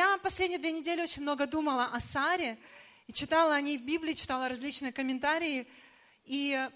я 0.00 0.16
последние 0.16 0.58
две 0.58 0.72
недели 0.72 1.02
очень 1.02 1.20
много 1.20 1.46
думала 1.46 1.84
о 1.92 2.00
Саре, 2.00 2.56
и 3.06 3.12
читала 3.12 3.54
о 3.54 3.60
ней 3.60 3.76
в 3.76 3.84
Библии, 3.84 4.14
читала 4.14 4.48
различные 4.48 4.92
комментарии, 4.92 5.68
и 6.24 6.68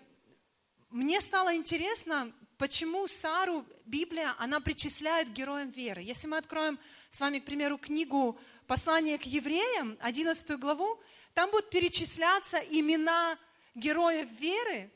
мне 0.90 1.22
стало 1.22 1.56
интересно, 1.56 2.30
почему 2.58 3.08
Сару 3.08 3.64
Библия, 3.86 4.34
она 4.38 4.60
причисляет 4.60 5.32
героям 5.32 5.70
веры. 5.70 6.02
Если 6.02 6.26
мы 6.26 6.36
откроем 6.36 6.78
с 7.08 7.18
вами, 7.18 7.38
к 7.38 7.46
примеру, 7.46 7.78
книгу 7.78 8.38
«Послание 8.66 9.16
к 9.16 9.22
евреям», 9.22 9.96
11 10.02 10.58
главу, 10.58 11.00
там 11.32 11.50
будут 11.50 11.70
перечисляться 11.70 12.58
имена 12.58 13.38
героев 13.74 14.28
веры, 14.38 14.90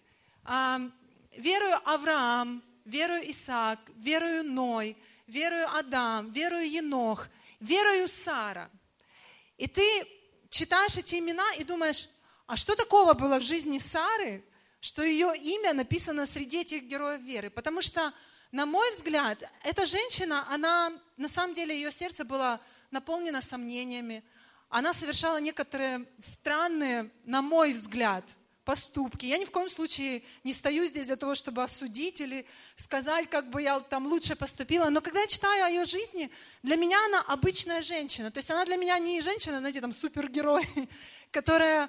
а, 0.44 0.82
верою 1.34 1.80
Авраам, 1.88 2.62
верою 2.84 3.22
Исаак, 3.30 3.80
верою 3.96 4.44
Ной, 4.44 4.98
верою 5.26 5.66
Адам, 5.74 6.30
верою 6.30 6.70
Енох, 6.70 7.28
верою 7.60 8.08
Сара. 8.08 8.70
И 9.56 9.66
ты 9.66 10.06
читаешь 10.50 10.96
эти 10.96 11.16
имена 11.16 11.52
и 11.54 11.64
думаешь, 11.64 12.08
а 12.46 12.56
что 12.56 12.74
такого 12.74 13.12
было 13.14 13.38
в 13.38 13.42
жизни 13.42 13.78
Сары, 13.78 14.44
что 14.80 15.02
ее 15.02 15.36
имя 15.36 15.74
написано 15.74 16.26
среди 16.26 16.60
этих 16.60 16.84
героев 16.84 17.20
веры? 17.20 17.50
Потому 17.50 17.82
что, 17.82 18.12
на 18.52 18.64
мой 18.64 18.90
взгляд, 18.92 19.42
эта 19.62 19.84
женщина, 19.84 20.46
она, 20.48 20.92
на 21.16 21.28
самом 21.28 21.54
деле, 21.54 21.74
ее 21.74 21.90
сердце 21.90 22.24
было 22.24 22.60
наполнено 22.90 23.40
сомнениями. 23.40 24.24
Она 24.70 24.92
совершала 24.92 25.40
некоторые 25.40 26.06
странные, 26.20 27.10
на 27.24 27.42
мой 27.42 27.72
взгляд, 27.72 28.24
поступки. 28.68 29.24
Я 29.24 29.38
ни 29.38 29.46
в 29.46 29.50
коем 29.50 29.70
случае 29.70 30.22
не 30.44 30.52
стою 30.52 30.84
здесь 30.84 31.06
для 31.06 31.16
того, 31.16 31.34
чтобы 31.34 31.62
осудить 31.62 32.20
или 32.20 32.44
сказать, 32.76 33.30
как 33.30 33.48
бы 33.48 33.62
я 33.62 33.80
там 33.80 34.06
лучше 34.06 34.36
поступила. 34.36 34.90
Но 34.90 35.00
когда 35.00 35.20
я 35.22 35.26
читаю 35.26 35.64
о 35.64 35.70
ее 35.70 35.86
жизни, 35.86 36.30
для 36.62 36.76
меня 36.76 37.02
она 37.06 37.22
обычная 37.22 37.80
женщина. 37.80 38.30
То 38.30 38.40
есть 38.40 38.50
она 38.50 38.66
для 38.66 38.76
меня 38.76 38.98
не 38.98 39.22
женщина, 39.22 39.60
знаете, 39.60 39.80
там 39.80 39.90
супергерой, 39.90 40.68
которая 41.30 41.88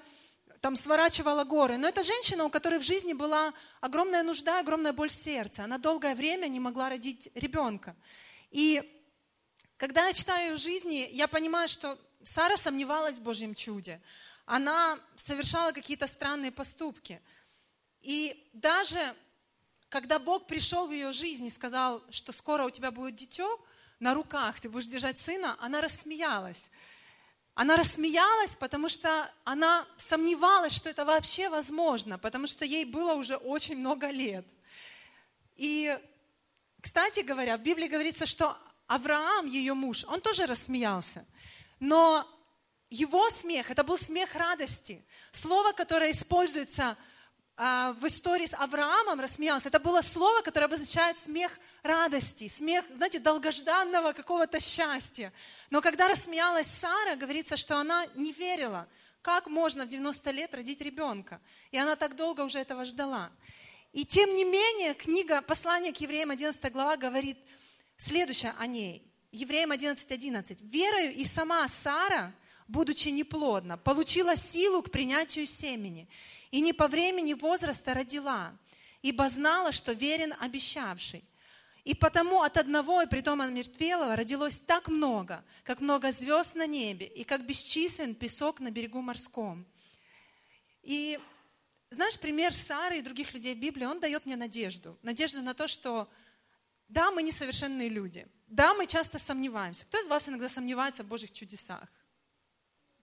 там 0.61 0.77
сворачивала 0.77 1.43
горы. 1.43 1.77
Но 1.77 1.85
это 1.85 2.01
женщина, 2.01 2.45
у 2.45 2.49
которой 2.49 2.79
в 2.79 2.83
жизни 2.83 3.11
была 3.11 3.53
огромная 3.81 4.23
нужда, 4.23 4.59
огромная 4.61 4.93
боль 4.93 5.11
сердца. 5.11 5.65
Она 5.65 5.79
долгое 5.79 6.15
время 6.15 6.47
не 6.47 6.61
могла 6.61 6.87
родить 6.87 7.27
ребенка. 7.35 7.93
И 8.51 8.81
когда 9.75 10.07
я 10.07 10.13
читаю 10.13 10.51
ее 10.51 10.57
жизни, 10.57 11.09
я 11.11 11.27
понимаю, 11.27 11.67
что 11.67 11.99
Сара 12.23 12.55
сомневалась 12.55 13.17
в 13.17 13.21
Божьем 13.21 13.53
чуде 13.53 13.99
она 14.49 14.97
совершала 15.15 15.71
какие-то 15.71 16.07
странные 16.07 16.51
поступки. 16.51 17.21
И 18.01 18.49
даже 18.51 18.99
когда 19.89 20.17
Бог 20.17 20.47
пришел 20.47 20.87
в 20.87 20.91
ее 20.91 21.13
жизнь 21.13 21.45
и 21.45 21.51
сказал, 21.51 22.03
что 22.09 22.31
скоро 22.31 22.65
у 22.65 22.71
тебя 22.71 22.89
будет 22.89 23.15
дитё 23.15 23.47
на 23.99 24.15
руках, 24.15 24.59
ты 24.59 24.67
будешь 24.67 24.87
держать 24.87 25.19
сына, 25.19 25.55
она 25.59 25.81
рассмеялась. 25.81 26.71
Она 27.53 27.75
рассмеялась, 27.75 28.55
потому 28.55 28.89
что 28.89 29.31
она 29.43 29.85
сомневалась, 29.97 30.73
что 30.73 30.89
это 30.89 31.05
вообще 31.05 31.49
возможно, 31.49 32.17
потому 32.17 32.47
что 32.47 32.65
ей 32.65 32.85
было 32.85 33.13
уже 33.13 33.35
очень 33.35 33.77
много 33.77 34.09
лет. 34.09 34.47
И, 35.57 35.95
кстати 36.81 37.19
говоря, 37.19 37.55
в 37.55 37.61
Библии 37.61 37.87
говорится, 37.87 38.25
что 38.25 38.57
Авраам, 38.87 39.45
ее 39.45 39.75
муж, 39.75 40.05
он 40.05 40.21
тоже 40.21 40.47
рассмеялся. 40.47 41.23
Но 41.79 42.25
его 42.89 43.29
смех, 43.29 43.69
это 43.69 43.83
был 43.83 43.97
смех 43.97 44.33
радости. 44.33 45.05
Слово, 45.31 45.73
которое 45.73 46.11
используется 46.11 46.97
а, 47.55 47.93
в 47.93 48.07
истории 48.07 48.47
с 48.47 48.53
Авраамом, 48.55 49.19
рассмеялся, 49.19 49.69
это 49.69 49.79
было 49.79 50.01
слово, 50.01 50.41
которое 50.41 50.65
обозначает 50.65 51.19
смех 51.19 51.51
радости, 51.83 52.47
смех, 52.47 52.85
знаете, 52.91 53.19
долгожданного 53.19 54.13
какого-то 54.13 54.59
счастья. 54.59 55.31
Но 55.69 55.81
когда 55.81 56.07
рассмеялась 56.07 56.67
Сара, 56.67 57.15
говорится, 57.15 57.57
что 57.57 57.77
она 57.77 58.07
не 58.15 58.31
верила, 58.31 58.87
как 59.21 59.47
можно 59.47 59.85
в 59.85 59.89
90 59.89 60.31
лет 60.31 60.55
родить 60.55 60.81
ребенка. 60.81 61.41
И 61.71 61.77
она 61.77 61.95
так 61.95 62.15
долго 62.15 62.41
уже 62.41 62.59
этого 62.59 62.85
ждала. 62.85 63.29
И 63.91 64.05
тем 64.05 64.33
не 64.35 64.45
менее, 64.45 64.95
книга 64.95 65.41
«Послание 65.41 65.93
к 65.93 65.97
евреям» 65.97 66.31
11 66.31 66.71
глава 66.71 66.97
говорит 66.97 67.37
следующее 67.97 68.53
о 68.57 68.65
ней. 68.65 69.03
Евреям 69.31 69.71
11.11. 69.71 70.13
11. 70.13 70.61
«Верою 70.61 71.13
и 71.13 71.23
сама 71.23 71.67
Сара– 71.67 72.33
будучи 72.69 73.09
неплодна, 73.09 73.77
получила 73.77 74.35
силу 74.35 74.81
к 74.81 74.91
принятию 74.91 75.47
семени, 75.47 76.07
и 76.51 76.61
не 76.61 76.71
по 76.71 76.87
времени 76.87 77.33
возраста 77.33 77.93
родила, 77.93 78.53
ибо 79.01 79.27
знала, 79.29 79.71
что 79.71 79.91
верен 79.91 80.33
обещавший. 80.39 81.23
И 81.83 81.95
потому 81.95 82.41
от 82.41 82.57
одного, 82.57 83.01
и 83.01 83.07
притом 83.07 83.41
от 83.41 83.51
мертвелого, 83.51 84.15
родилось 84.15 84.59
так 84.59 84.87
много, 84.87 85.43
как 85.63 85.81
много 85.81 86.11
звезд 86.11 86.55
на 86.55 86.67
небе, 86.67 87.07
и 87.07 87.23
как 87.23 87.45
бесчислен 87.45 88.13
песок 88.13 88.59
на 88.59 88.69
берегу 88.69 89.01
морском. 89.01 89.65
И 90.83 91.19
знаешь, 91.89 92.19
пример 92.19 92.53
Сары 92.53 92.99
и 92.99 93.01
других 93.01 93.33
людей 93.33 93.55
в 93.55 93.59
Библии, 93.59 93.85
он 93.85 93.99
дает 93.99 94.25
мне 94.27 94.35
надежду. 94.35 94.97
Надежду 95.01 95.41
на 95.41 95.55
то, 95.55 95.67
что 95.67 96.07
да, 96.87 97.09
мы 97.09 97.23
несовершенные 97.23 97.89
люди. 97.89 98.27
Да, 98.47 98.75
мы 98.75 98.85
часто 98.85 99.17
сомневаемся. 99.17 99.85
Кто 99.85 99.99
из 99.99 100.07
вас 100.07 100.29
иногда 100.29 100.49
сомневается 100.49 101.03
в 101.03 101.07
Божьих 101.07 101.31
чудесах? 101.31 101.87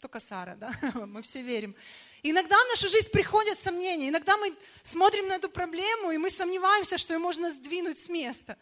Только 0.06 0.20
Сара, 0.20 0.54
да, 0.54 0.70
мы 0.94 1.20
все 1.20 1.42
верим. 1.42 1.74
иногда 2.22 2.56
в 2.56 2.68
нашу 2.68 2.88
жизнь 2.88 3.10
приходят 3.10 3.58
сомнения, 3.58 4.08
иногда 4.08 4.36
мы 4.36 4.54
смотрим 4.84 5.26
на 5.26 5.32
эту 5.32 5.48
проблему, 5.48 6.12
и 6.12 6.16
мы 6.16 6.30
сомневаемся, 6.30 6.96
что 6.96 7.12
ее 7.12 7.18
можно 7.18 7.50
сдвинуть 7.50 7.98
с 7.98 8.08
места. 8.08 8.56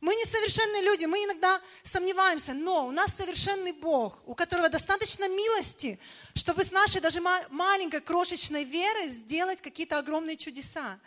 Мы 0.00 0.14
несовершенные 0.14 0.80
люди, 0.80 1.04
мы 1.04 1.18
иногда 1.18 1.60
сомневаемся, 1.84 2.54
но 2.54 2.86
у 2.86 2.92
нас 2.92 3.14
совершенный 3.14 3.72
Бог, 3.72 4.22
у 4.24 4.34
которого 4.34 4.70
достаточно 4.70 5.28
милости, 5.28 5.98
чтобы 6.34 6.64
с 6.64 6.72
нашей 6.72 7.02
даже 7.02 7.20
маленькой 7.20 8.00
крошечной 8.00 8.64
верой 8.64 9.08
сделать 9.08 9.60
какие-то 9.60 9.98
огромные 9.98 10.38
чудеса. 10.38 10.98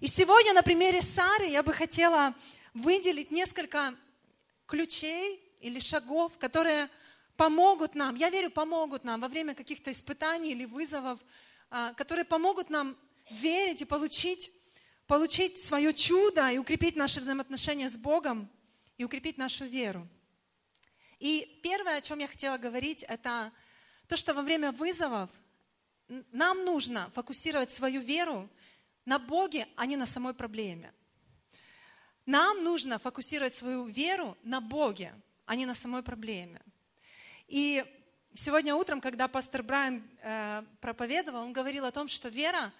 И 0.00 0.06
сегодня 0.06 0.54
на 0.54 0.62
примере 0.62 1.02
Сары 1.02 1.48
я 1.48 1.62
бы 1.62 1.74
хотела 1.74 2.34
выделить 2.72 3.30
несколько 3.30 3.94
ключей 4.66 5.42
или 5.60 5.78
шагов, 5.78 6.32
которые 6.38 6.88
помогут 7.36 7.94
нам, 7.94 8.14
я 8.16 8.30
верю, 8.30 8.50
помогут 8.50 9.04
нам 9.04 9.20
во 9.20 9.28
время 9.28 9.54
каких-то 9.54 9.90
испытаний 9.90 10.52
или 10.52 10.64
вызовов, 10.64 11.20
а, 11.70 11.92
которые 11.94 12.24
помогут 12.24 12.70
нам 12.70 12.96
верить 13.30 13.82
и 13.82 13.84
получить, 13.84 14.50
получить 15.06 15.62
свое 15.62 15.92
чудо 15.92 16.50
и 16.50 16.58
укрепить 16.58 16.96
наши 16.96 17.20
взаимоотношения 17.20 17.88
с 17.88 17.96
Богом 17.96 18.48
и 18.98 19.04
укрепить 19.04 19.38
нашу 19.38 19.64
веру. 19.64 20.06
И 21.18 21.60
первое, 21.62 21.96
о 21.96 22.00
чем 22.00 22.18
я 22.18 22.28
хотела 22.28 22.58
говорить, 22.58 23.02
это 23.02 23.52
то, 24.06 24.16
что 24.16 24.34
во 24.34 24.42
время 24.42 24.72
вызовов 24.72 25.30
нам 26.32 26.64
нужно 26.64 27.10
фокусировать 27.10 27.70
свою 27.70 28.00
веру 28.00 28.48
на 29.04 29.18
Боге, 29.18 29.66
а 29.76 29.86
не 29.86 29.96
на 29.96 30.06
самой 30.06 30.34
проблеме. 30.34 30.92
Нам 32.26 32.64
нужно 32.64 32.98
фокусировать 32.98 33.54
свою 33.54 33.86
веру 33.86 34.36
на 34.42 34.60
Боге, 34.60 35.14
а 35.46 35.54
не 35.54 35.66
на 35.66 35.74
самой 35.74 36.02
проблеме. 36.02 36.60
И 37.48 37.84
сегодня 38.34 38.74
утром, 38.74 39.00
когда 39.00 39.28
пастор 39.28 39.62
Брайан 39.62 40.02
э, 40.22 40.62
проповедовал, 40.80 41.42
он 41.42 41.52
говорил 41.52 41.84
о 41.84 41.92
том, 41.92 42.08
что 42.08 42.28
вера, 42.28 42.72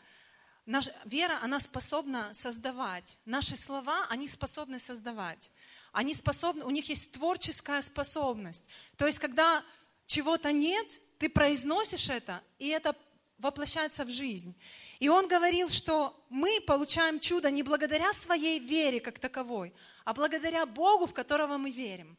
наша, 0.66 0.92
вера, 1.04 1.38
она 1.42 1.60
способна 1.60 2.34
создавать. 2.34 3.18
Наши 3.24 3.56
слова, 3.56 4.06
они 4.08 4.26
способны 4.26 4.78
создавать. 4.78 5.50
Они 5.92 6.14
способны, 6.14 6.64
у 6.64 6.70
них 6.70 6.88
есть 6.88 7.12
творческая 7.12 7.80
способность. 7.80 8.66
То 8.96 9.06
есть, 9.06 9.18
когда 9.18 9.64
чего-то 10.06 10.52
нет, 10.52 11.00
ты 11.18 11.28
произносишь 11.28 12.10
это, 12.10 12.42
и 12.58 12.68
это 12.68 12.94
воплощается 13.38 14.04
в 14.04 14.10
жизнь. 14.10 14.54
И 14.98 15.08
он 15.08 15.28
говорил, 15.28 15.68
что 15.68 16.18
мы 16.28 16.60
получаем 16.66 17.20
чудо 17.20 17.50
не 17.50 17.62
благодаря 17.62 18.12
своей 18.12 18.58
вере 18.58 19.00
как 19.00 19.18
таковой, 19.18 19.72
а 20.04 20.12
благодаря 20.12 20.66
Богу, 20.66 21.06
в 21.06 21.14
которого 21.14 21.56
мы 21.56 21.70
верим. 21.70 22.16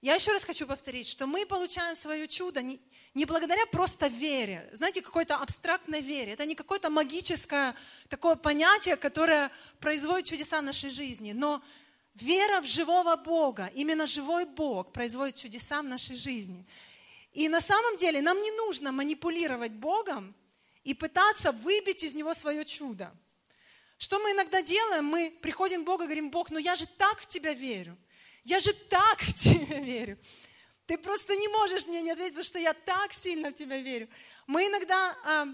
Я 0.00 0.14
еще 0.14 0.30
раз 0.30 0.44
хочу 0.44 0.64
повторить, 0.64 1.08
что 1.08 1.26
мы 1.26 1.44
получаем 1.44 1.96
свое 1.96 2.28
чудо 2.28 2.62
не, 2.62 2.80
не 3.14 3.24
благодаря 3.24 3.66
просто 3.66 4.06
вере, 4.06 4.70
знаете, 4.72 5.02
какой-то 5.02 5.34
абстрактной 5.36 6.02
вере. 6.02 6.34
Это 6.34 6.46
не 6.46 6.54
какое-то 6.54 6.88
магическое 6.88 7.74
такое 8.08 8.36
понятие, 8.36 8.96
которое 8.96 9.50
производит 9.80 10.26
чудеса 10.26 10.62
нашей 10.62 10.90
жизни, 10.90 11.32
но 11.32 11.60
вера 12.14 12.60
в 12.60 12.66
живого 12.66 13.16
Бога, 13.16 13.72
именно 13.74 14.06
живой 14.06 14.44
Бог 14.44 14.92
производит 14.92 15.34
чудеса 15.34 15.82
в 15.82 15.86
нашей 15.86 16.14
жизни. 16.14 16.64
И 17.32 17.48
на 17.48 17.60
самом 17.60 17.96
деле 17.96 18.22
нам 18.22 18.40
не 18.40 18.52
нужно 18.52 18.92
манипулировать 18.92 19.72
Богом 19.72 20.32
и 20.84 20.94
пытаться 20.94 21.50
выбить 21.50 22.04
из 22.04 22.14
Него 22.14 22.34
свое 22.34 22.64
чудо. 22.64 23.12
Что 23.98 24.20
мы 24.20 24.30
иногда 24.30 24.62
делаем? 24.62 25.06
Мы 25.06 25.36
приходим 25.42 25.82
к 25.82 25.86
Богу 25.86 26.04
и 26.04 26.06
говорим, 26.06 26.30
Бог, 26.30 26.50
ну 26.50 26.58
я 26.58 26.76
же 26.76 26.86
так 26.86 27.18
в 27.18 27.26
Тебя 27.26 27.52
верю. 27.52 27.98
Я 28.44 28.60
же 28.60 28.72
так 28.72 29.20
в 29.20 29.34
тебя 29.34 29.80
верю. 29.80 30.18
Ты 30.86 30.96
просто 30.96 31.36
не 31.36 31.48
можешь 31.48 31.86
мне 31.86 32.00
не 32.00 32.12
ответить, 32.12 32.32
потому 32.32 32.44
что 32.44 32.58
я 32.58 32.72
так 32.72 33.12
сильно 33.12 33.50
в 33.50 33.54
тебя 33.54 33.78
верю. 33.78 34.08
Мы 34.46 34.68
иногда 34.68 35.16
а, 35.24 35.46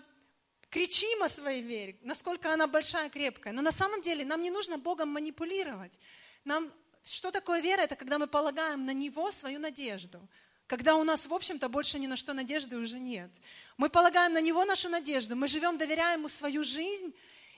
кричим 0.71 1.23
о 1.25 1.29
своей 1.29 1.63
вере, 1.63 1.97
насколько 2.03 2.53
она 2.53 2.67
большая, 2.69 3.11
крепкая. 3.11 3.53
Но 3.53 3.63
на 3.63 3.73
самом 3.73 4.01
деле 4.01 4.25
нам 4.25 4.43
не 4.43 4.51
нужно 4.51 4.79
Богом 4.79 5.09
манипулировать. 5.09 5.99
Нам, 6.45 6.73
что 7.03 7.31
такое 7.33 7.61
вера? 7.61 7.81
Это 7.83 7.97
когда 7.97 8.19
мы 8.19 8.27
полагаем 8.29 8.87
на 8.87 8.93
Него 8.93 9.31
свою 9.31 9.59
надежду. 9.59 10.29
когда 10.67 10.95
у 10.95 11.05
нас, 11.05 11.27
в 11.27 11.35
общем-то, 11.35 11.69
больше 11.69 11.99
ни 11.99 12.07
на 12.07 12.17
что 12.17 12.33
надежды 12.33 12.77
уже 12.77 12.99
нет. 12.99 13.31
Мы 13.77 13.91
полагаем 13.91 14.33
на 14.33 14.41
Него 14.41 14.65
нашу 14.65 14.89
надежду, 14.89 15.37
мы 15.37 15.47
живем, 15.49 15.79
доверяем 15.79 16.21
Ему 16.21 16.29
свою 16.29 16.65
жизнь, 16.65 17.13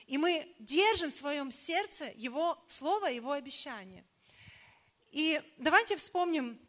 и 0.06 0.18
мы 0.18 0.46
держим 0.58 1.10
в 1.10 1.14
своем 1.14 1.50
сердце 1.50 2.12
Его 2.16 2.58
Слово, 2.66 3.06
Его 3.06 3.32
обещание. 3.32 4.04
И 5.16 5.40
давайте 5.56 5.96
вспомним, 5.96 6.60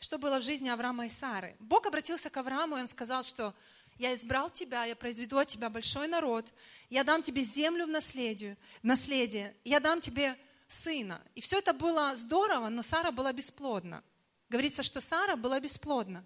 что 0.00 0.18
было 0.18 0.38
в 0.38 0.42
жизни 0.42 0.68
Авраама 0.68 1.06
и 1.06 1.08
Сары. 1.08 1.56
Бог 1.60 1.86
обратился 1.86 2.28
к 2.28 2.36
Аврааму, 2.36 2.76
и 2.76 2.80
Он 2.82 2.86
сказал, 2.86 3.22
что 3.22 3.54
«Я 3.96 4.14
избрал 4.14 4.50
тебя, 4.50 4.84
я 4.84 4.94
произведу 4.94 5.38
от 5.38 5.48
тебя 5.48 5.70
большой 5.70 6.06
народ, 6.06 6.52
я 6.90 7.04
дам 7.04 7.22
тебе 7.22 7.40
землю 7.40 7.86
в 7.86 7.88
наследие, 7.88 8.58
в 8.82 8.84
наследие 8.84 9.56
я 9.64 9.80
дам 9.80 10.02
тебе 10.02 10.36
сына». 10.68 11.22
И 11.34 11.40
все 11.40 11.56
это 11.56 11.72
было 11.72 12.14
здорово, 12.16 12.68
но 12.68 12.82
Сара 12.82 13.12
была 13.12 13.32
бесплодна. 13.32 14.04
Говорится, 14.50 14.82
что 14.82 15.00
Сара 15.00 15.36
была 15.36 15.58
бесплодна. 15.58 16.22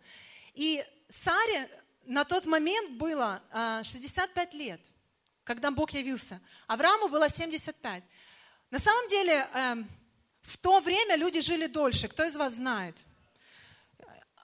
И 0.55 0.85
Саре 1.09 1.71
на 2.05 2.25
тот 2.25 2.47
момент 2.47 2.99
было 2.99 3.41
65 3.85 4.55
а, 4.55 4.57
лет, 4.57 4.81
когда 5.45 5.71
Бог 5.71 5.93
явился. 5.93 6.41
Аврааму 6.67 7.09
было 7.09 7.29
75. 7.29 8.03
На 8.73 8.81
самом 8.81 9.09
деле, 9.09 9.49
эм, 9.55 9.89
в 10.45 10.59
то 10.59 10.81
время 10.81 11.17
люди 11.17 11.41
жили 11.41 11.67
дольше. 11.67 12.07
Кто 12.07 12.23
из 12.25 12.37
вас 12.37 12.55
знает? 12.55 13.05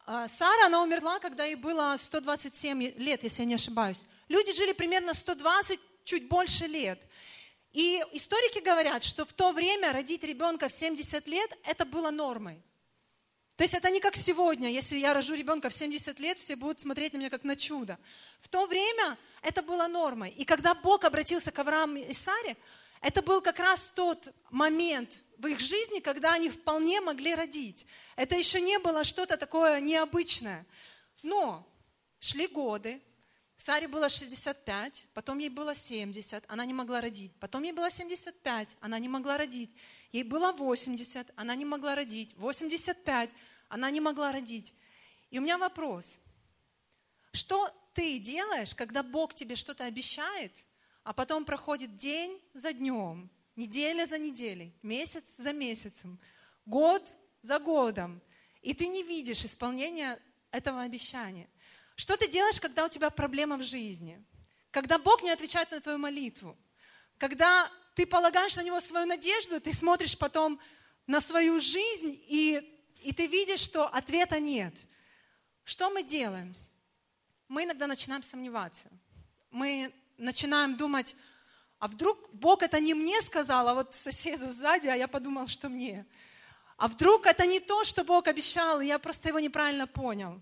А, 0.07 0.27
Сара, 0.29 0.67
она 0.67 0.83
умерла, 0.83 1.21
когда 1.21 1.45
ей 1.45 1.57
было 1.57 1.95
127 1.97 2.95
лет, 2.97 3.23
если 3.23 3.43
я 3.43 3.47
не 3.47 3.55
ошибаюсь. 3.55 4.07
Люди 4.29 4.53
жили 4.53 4.73
примерно 4.73 5.13
120, 5.13 5.79
чуть 6.05 6.27
больше 6.27 6.67
лет. 6.67 7.07
И 7.73 8.03
историки 8.13 8.61
говорят, 8.61 9.05
что 9.05 9.27
в 9.27 9.33
то 9.35 9.53
время 9.53 9.93
родить 9.93 10.25
ребенка 10.25 10.69
в 10.69 10.73
70 10.73 11.29
лет, 11.29 11.57
это 11.65 11.85
было 11.85 12.11
нормой. 12.11 12.63
То 13.57 13.65
есть 13.65 13.75
это 13.75 13.91
не 13.91 14.01
как 14.01 14.17
сегодня, 14.17 14.71
если 14.71 14.97
я 14.97 15.13
рожу 15.13 15.35
ребенка 15.35 15.69
в 15.69 15.75
70 15.75 16.19
лет, 16.19 16.39
все 16.39 16.57
будут 16.57 16.81
смотреть 16.81 17.13
на 17.13 17.19
меня 17.19 17.29
как 17.29 17.45
на 17.45 17.57
чудо. 17.57 17.99
В 18.41 18.49
то 18.49 18.67
время 18.67 19.19
это 19.43 19.61
было 19.61 19.87
нормой. 19.87 20.31
И 20.31 20.47
когда 20.47 20.75
Бог 20.75 21.05
обратился 21.05 21.53
к 21.53 21.59
Аврааму 21.59 21.99
и 21.99 22.13
Саре, 22.15 22.57
это 23.01 23.23
был 23.23 23.41
как 23.41 23.59
раз 23.59 23.91
тот 23.95 24.33
момент 24.51 25.23
в 25.39 25.47
их 25.47 25.59
жизни, 25.59 26.01
когда 26.01 26.35
они 26.35 26.51
вполне 26.51 27.01
могли 27.01 27.35
родить. 27.35 27.87
Это 28.17 28.37
еще 28.37 28.61
не 28.61 28.79
было 28.79 29.05
что-то 29.05 29.37
такое 29.37 29.81
необычное. 29.81 30.67
Но 31.23 31.67
шли 32.19 32.47
годы, 32.47 33.01
Саре 33.57 33.89
было 33.89 34.09
65, 34.09 35.07
потом 35.13 35.39
ей 35.39 35.51
было 35.51 35.75
70, 35.75 36.45
она 36.49 36.65
не 36.65 36.73
могла 36.73 37.03
родить. 37.03 37.33
Потом 37.41 37.63
ей 37.63 37.73
было 37.73 37.91
75, 37.91 38.77
она 38.81 38.99
не 38.99 39.09
могла 39.09 39.37
родить. 39.37 39.71
Ей 40.13 40.23
было 40.23 40.53
80, 40.53 41.31
она 41.37 41.55
не 41.55 41.67
могла 41.67 41.95
родить. 41.95 42.35
85, 42.37 43.31
она 43.69 43.91
не 43.91 44.01
могла 44.01 44.33
родить. 44.33 44.73
И 45.31 45.39
у 45.39 45.43
меня 45.43 45.59
вопрос. 45.59 46.19
Что 47.33 47.71
ты 47.93 48.19
делаешь, 48.19 48.75
когда 48.75 49.03
Бог 49.03 49.35
тебе 49.35 49.57
что-то 49.57 49.85
обещает, 49.85 50.53
а 51.05 51.13
потом 51.13 51.45
проходит 51.45 51.97
день 51.97 52.41
за 52.55 52.73
днем, 52.73 53.31
неделя 53.57 54.07
за 54.07 54.19
неделей, 54.19 54.75
месяц 54.83 55.37
за 55.37 55.53
месяцем, 55.53 56.19
год 56.67 57.15
за 57.43 57.59
годом, 57.59 58.21
и 58.63 58.75
ты 58.75 58.87
не 58.87 59.03
видишь 59.03 59.45
исполнения 59.45 60.19
этого 60.51 60.83
обещания? 60.83 61.49
Что 61.97 62.17
ты 62.17 62.29
делаешь, 62.29 62.61
когда 62.61 62.85
у 62.85 62.89
тебя 62.89 63.11
проблема 63.11 63.57
в 63.57 63.63
жизни? 63.63 64.23
Когда 64.71 64.99
Бог 64.99 65.23
не 65.23 65.31
отвечает 65.31 65.71
на 65.71 65.81
твою 65.81 65.99
молитву? 65.99 66.57
Когда 67.19 67.71
ты 67.95 68.07
полагаешь 68.07 68.57
на 68.57 68.63
Него 68.63 68.81
свою 68.81 69.07
надежду, 69.07 69.61
ты 69.61 69.73
смотришь 69.73 70.17
потом 70.17 70.61
на 71.07 71.21
свою 71.21 71.59
жизнь, 71.61 72.19
и 72.29 72.77
и 73.03 73.13
ты 73.13 73.27
видишь, 73.27 73.61
что 73.61 73.87
ответа 73.87 74.41
нет. 74.41 74.75
Что 75.65 75.91
мы 75.91 76.03
делаем? 76.03 76.55
Мы 77.49 77.65
иногда 77.65 77.87
начинаем 77.87 78.23
сомневаться. 78.23 78.91
Мы 79.51 79.93
начинаем 80.21 80.77
думать, 80.77 81.17
а 81.79 81.89
вдруг 81.89 82.31
Бог 82.33 82.63
это 82.63 82.79
не 82.79 82.95
мне 82.95 83.21
сказал, 83.23 83.67
а 83.69 83.75
вот 83.75 83.95
соседу 83.95 84.49
сзади, 84.49 84.89
а 84.89 84.95
я 84.95 85.09
подумал, 85.09 85.47
что 85.47 85.69
мне. 85.69 86.07
А 86.77 86.89
вдруг 86.89 87.27
это 87.27 87.47
не 87.47 87.61
то, 87.61 87.85
что 87.85 88.05
Бог 88.05 88.29
обещал, 88.29 88.81
и 88.81 88.87
я 88.87 88.99
просто 88.99 89.29
его 89.29 89.41
неправильно 89.41 89.87
понял. 89.87 90.41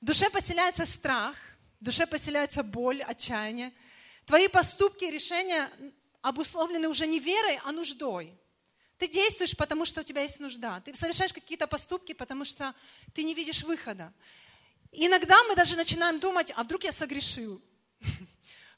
В 0.00 0.04
душе 0.06 0.30
поселяется 0.30 0.86
страх, 0.86 1.36
в 1.80 1.84
душе 1.84 2.06
поселяется 2.06 2.62
боль, 2.62 3.02
отчаяние. 3.02 3.72
Твои 4.24 4.48
поступки 4.48 5.04
и 5.04 5.10
решения 5.10 5.70
обусловлены 6.22 6.88
уже 6.88 7.06
не 7.06 7.18
верой, 7.18 7.58
а 7.64 7.72
нуждой. 7.72 8.34
Ты 8.96 9.08
действуешь, 9.08 9.56
потому 9.56 9.86
что 9.86 10.02
у 10.02 10.04
тебя 10.04 10.22
есть 10.22 10.40
нужда. 10.40 10.80
Ты 10.80 10.94
совершаешь 10.94 11.32
какие-то 11.32 11.66
поступки, 11.66 12.12
потому 12.12 12.44
что 12.44 12.74
ты 13.14 13.22
не 13.22 13.34
видишь 13.34 13.64
выхода. 13.64 14.12
иногда 14.92 15.42
мы 15.44 15.56
даже 15.56 15.76
начинаем 15.76 16.20
думать, 16.20 16.52
а 16.56 16.62
вдруг 16.62 16.84
я 16.84 16.92
согрешил? 16.92 17.62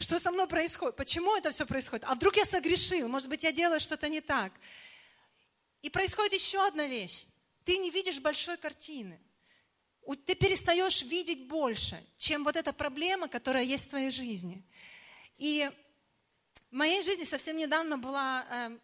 Что 0.02 0.19
со 0.19 0.32
мной 0.32 0.49
происходит? 0.49 0.96
Почему 0.96 1.37
это 1.37 1.52
все 1.52 1.64
происходит? 1.64 2.04
А 2.08 2.16
вдруг 2.16 2.37
я 2.37 2.44
согрешил? 2.44 3.08
Может 3.08 3.28
быть, 3.28 3.44
я 3.44 3.52
делаю 3.52 3.78
что-то 3.78 4.08
не 4.08 4.20
так? 4.20 4.52
И 5.81 5.90
происходит 5.90 6.32
еще 6.32 6.66
одна 6.66 6.88
вещь. 6.88 7.26
Ты 7.64 7.78
не 7.78 7.88
видишь 7.90 8.19
большой 8.19 8.56
картины. 8.56 9.20
Ты 10.26 10.34
перестаешь 10.34 11.02
видеть 11.02 11.46
больше, 11.46 12.04
чем 12.19 12.43
вот 12.43 12.56
эта 12.56 12.72
проблема, 12.72 13.28
которая 13.28 13.62
есть 13.62 13.84
в 13.84 13.90
твоей 13.90 14.10
жизни. 14.10 14.64
И 15.38 15.70
в 16.72 16.75
моей 16.75 17.00
жизни 17.02 17.22
совсем 17.22 17.56
недавно 17.56 17.96
была 17.96 18.44
эм, 18.50 18.81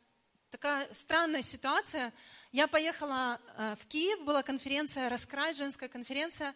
такая 0.50 0.88
странная 0.94 1.42
ситуация. 1.42 2.12
Я 2.52 2.68
поехала 2.68 3.40
э, 3.56 3.74
в 3.80 3.86
Киев, 3.86 4.22
была 4.22 4.44
конференция 4.44 5.08
«Раскрай», 5.08 5.52
женская 5.52 5.88
конференция, 5.88 6.54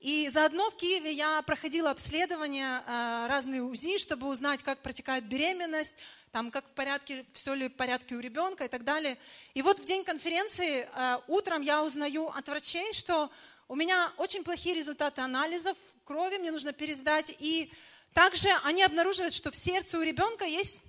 и 0.00 0.28
заодно 0.28 0.70
в 0.70 0.76
Киеве 0.76 1.12
я 1.12 1.40
проходила 1.42 1.90
обследования, 1.90 2.82
э, 2.86 3.26
разные 3.28 3.62
УЗИ, 3.62 3.98
чтобы 3.98 4.28
узнать, 4.28 4.62
как 4.62 4.80
протекает 4.80 5.24
беременность, 5.24 5.96
там, 6.30 6.50
как 6.50 6.66
в 6.68 6.72
порядке, 6.72 7.24
все 7.32 7.54
ли 7.54 7.68
в 7.68 7.74
порядке 7.74 8.14
у 8.14 8.20
ребенка 8.20 8.64
и 8.64 8.68
так 8.68 8.84
далее. 8.84 9.16
И 9.54 9.62
вот 9.62 9.78
в 9.78 9.84
день 9.84 10.04
конференции 10.04 10.88
э, 10.94 11.18
утром 11.26 11.62
я 11.62 11.82
узнаю 11.82 12.28
от 12.28 12.48
врачей, 12.48 12.92
что 12.92 13.30
у 13.68 13.76
меня 13.76 14.12
очень 14.18 14.44
плохие 14.44 14.74
результаты 14.74 15.22
анализов 15.22 15.76
крови, 16.04 16.36
мне 16.36 16.52
нужно 16.52 16.72
пересдать. 16.72 17.34
И 17.38 17.72
также 18.12 18.48
они 18.62 18.82
обнаруживают, 18.82 19.32
что 19.32 19.50
в 19.50 19.56
сердце 19.56 19.98
у 19.98 20.02
ребенка 20.02 20.44
есть 20.44 20.82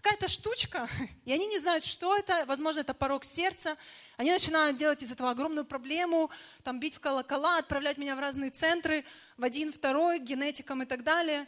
какая-то 0.00 0.28
штучка, 0.28 0.88
и 1.24 1.32
они 1.32 1.46
не 1.46 1.58
знают, 1.58 1.84
что 1.84 2.16
это, 2.16 2.44
возможно, 2.46 2.80
это 2.80 2.94
порог 2.94 3.24
сердца. 3.24 3.76
Они 4.16 4.30
начинают 4.30 4.76
делать 4.76 5.02
из 5.02 5.10
этого 5.12 5.30
огромную 5.30 5.64
проблему, 5.64 6.30
там 6.62 6.78
бить 6.80 6.94
в 6.94 7.00
колокола, 7.00 7.58
отправлять 7.58 7.98
меня 7.98 8.14
в 8.14 8.20
разные 8.20 8.50
центры, 8.50 9.04
в 9.36 9.44
один, 9.44 9.72
второй, 9.72 10.20
к 10.20 10.22
генетикам 10.22 10.82
и 10.82 10.86
так 10.86 11.02
далее. 11.02 11.46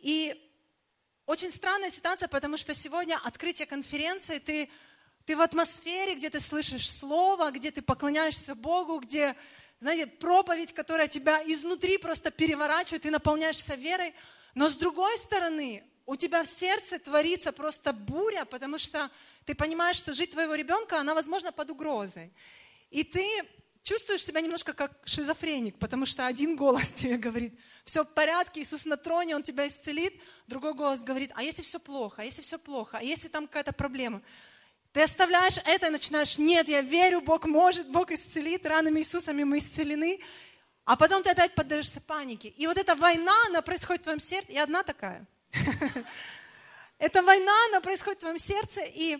И 0.00 0.34
очень 1.26 1.52
странная 1.52 1.90
ситуация, 1.90 2.28
потому 2.28 2.56
что 2.56 2.74
сегодня 2.74 3.20
открытие 3.22 3.66
конференции, 3.66 4.38
ты, 4.38 4.70
ты 5.26 5.36
в 5.36 5.42
атмосфере, 5.42 6.14
где 6.14 6.30
ты 6.30 6.40
слышишь 6.40 6.90
слово, 6.90 7.50
где 7.50 7.70
ты 7.70 7.82
поклоняешься 7.82 8.54
Богу, 8.54 8.98
где, 8.98 9.36
знаете, 9.78 10.06
проповедь, 10.06 10.72
которая 10.72 11.06
тебя 11.06 11.42
изнутри 11.44 11.98
просто 11.98 12.30
переворачивает, 12.30 13.02
ты 13.02 13.10
наполняешься 13.10 13.74
верой. 13.74 14.14
Но 14.54 14.68
с 14.68 14.76
другой 14.76 15.16
стороны, 15.18 15.84
у 16.06 16.16
тебя 16.16 16.42
в 16.42 16.46
сердце 16.48 16.98
творится 16.98 17.52
просто 17.52 17.92
буря, 17.92 18.44
потому 18.44 18.78
что 18.78 19.10
ты 19.44 19.54
понимаешь, 19.54 19.96
что 19.96 20.12
жизнь 20.12 20.32
твоего 20.32 20.54
ребенка, 20.54 20.98
она, 20.98 21.14
возможно, 21.14 21.52
под 21.52 21.70
угрозой. 21.70 22.32
И 22.90 23.04
ты 23.04 23.24
чувствуешь 23.82 24.24
себя 24.24 24.40
немножко 24.40 24.72
как 24.72 24.92
шизофреник, 25.04 25.78
потому 25.78 26.06
что 26.06 26.26
один 26.26 26.56
голос 26.56 26.92
тебе 26.92 27.16
говорит, 27.16 27.58
все 27.84 28.04
в 28.04 28.08
порядке, 28.08 28.60
Иисус 28.60 28.84
на 28.84 28.96
троне, 28.96 29.36
Он 29.36 29.42
тебя 29.42 29.66
исцелит. 29.66 30.20
Другой 30.46 30.74
голос 30.74 31.02
говорит, 31.02 31.32
а 31.34 31.42
если 31.42 31.62
все 31.62 31.78
плохо, 31.78 32.22
а 32.22 32.24
если 32.24 32.42
все 32.42 32.58
плохо, 32.58 32.98
а 32.98 33.02
если 33.02 33.28
там 33.28 33.46
какая-то 33.46 33.72
проблема? 33.72 34.22
Ты 34.92 35.02
оставляешь 35.02 35.58
это 35.64 35.86
и 35.86 35.90
начинаешь, 35.90 36.36
нет, 36.36 36.68
я 36.68 36.80
верю, 36.80 37.20
Бог 37.20 37.46
может, 37.46 37.88
Бог 37.90 38.10
исцелит, 38.10 38.66
ранами 38.66 39.00
Иисусами 39.00 39.44
мы 39.44 39.58
исцелены. 39.58 40.20
А 40.84 40.96
потом 40.96 41.22
ты 41.22 41.30
опять 41.30 41.54
поддаешься 41.54 42.00
панике. 42.00 42.48
И 42.48 42.66
вот 42.66 42.76
эта 42.76 42.96
война, 42.96 43.34
она 43.46 43.62
происходит 43.62 44.00
в 44.00 44.04
твоем 44.04 44.18
сердце, 44.20 44.52
и 44.52 44.56
одна 44.58 44.82
такая– 44.82 45.28
эта 46.98 47.22
война, 47.22 47.52
она 47.68 47.80
происходит 47.80 48.18
в 48.18 48.20
твоем 48.20 48.38
сердце, 48.38 48.82
и, 48.86 49.18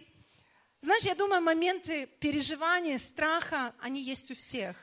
знаешь, 0.81 1.05
я 1.05 1.15
думаю, 1.15 1.43
моменты 1.43 2.07
переживания, 2.21 2.99
страха, 2.99 3.75
они 3.81 4.03
есть 4.03 4.31
у 4.31 4.35
всех. 4.35 4.77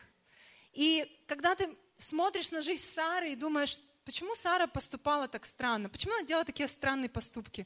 И 0.73 1.23
когда 1.27 1.55
ты 1.55 1.69
смотришь 1.97 2.51
на 2.51 2.61
жизнь 2.61 2.83
Сары 2.83 3.31
и 3.31 3.35
думаешь, 3.35 3.79
почему 4.05 4.35
Сара 4.35 4.67
поступала 4.67 5.27
так 5.27 5.45
странно, 5.45 5.89
почему 5.89 6.13
она 6.13 6.23
делала 6.23 6.45
такие 6.45 6.67
странные 6.67 7.09
поступки, 7.09 7.65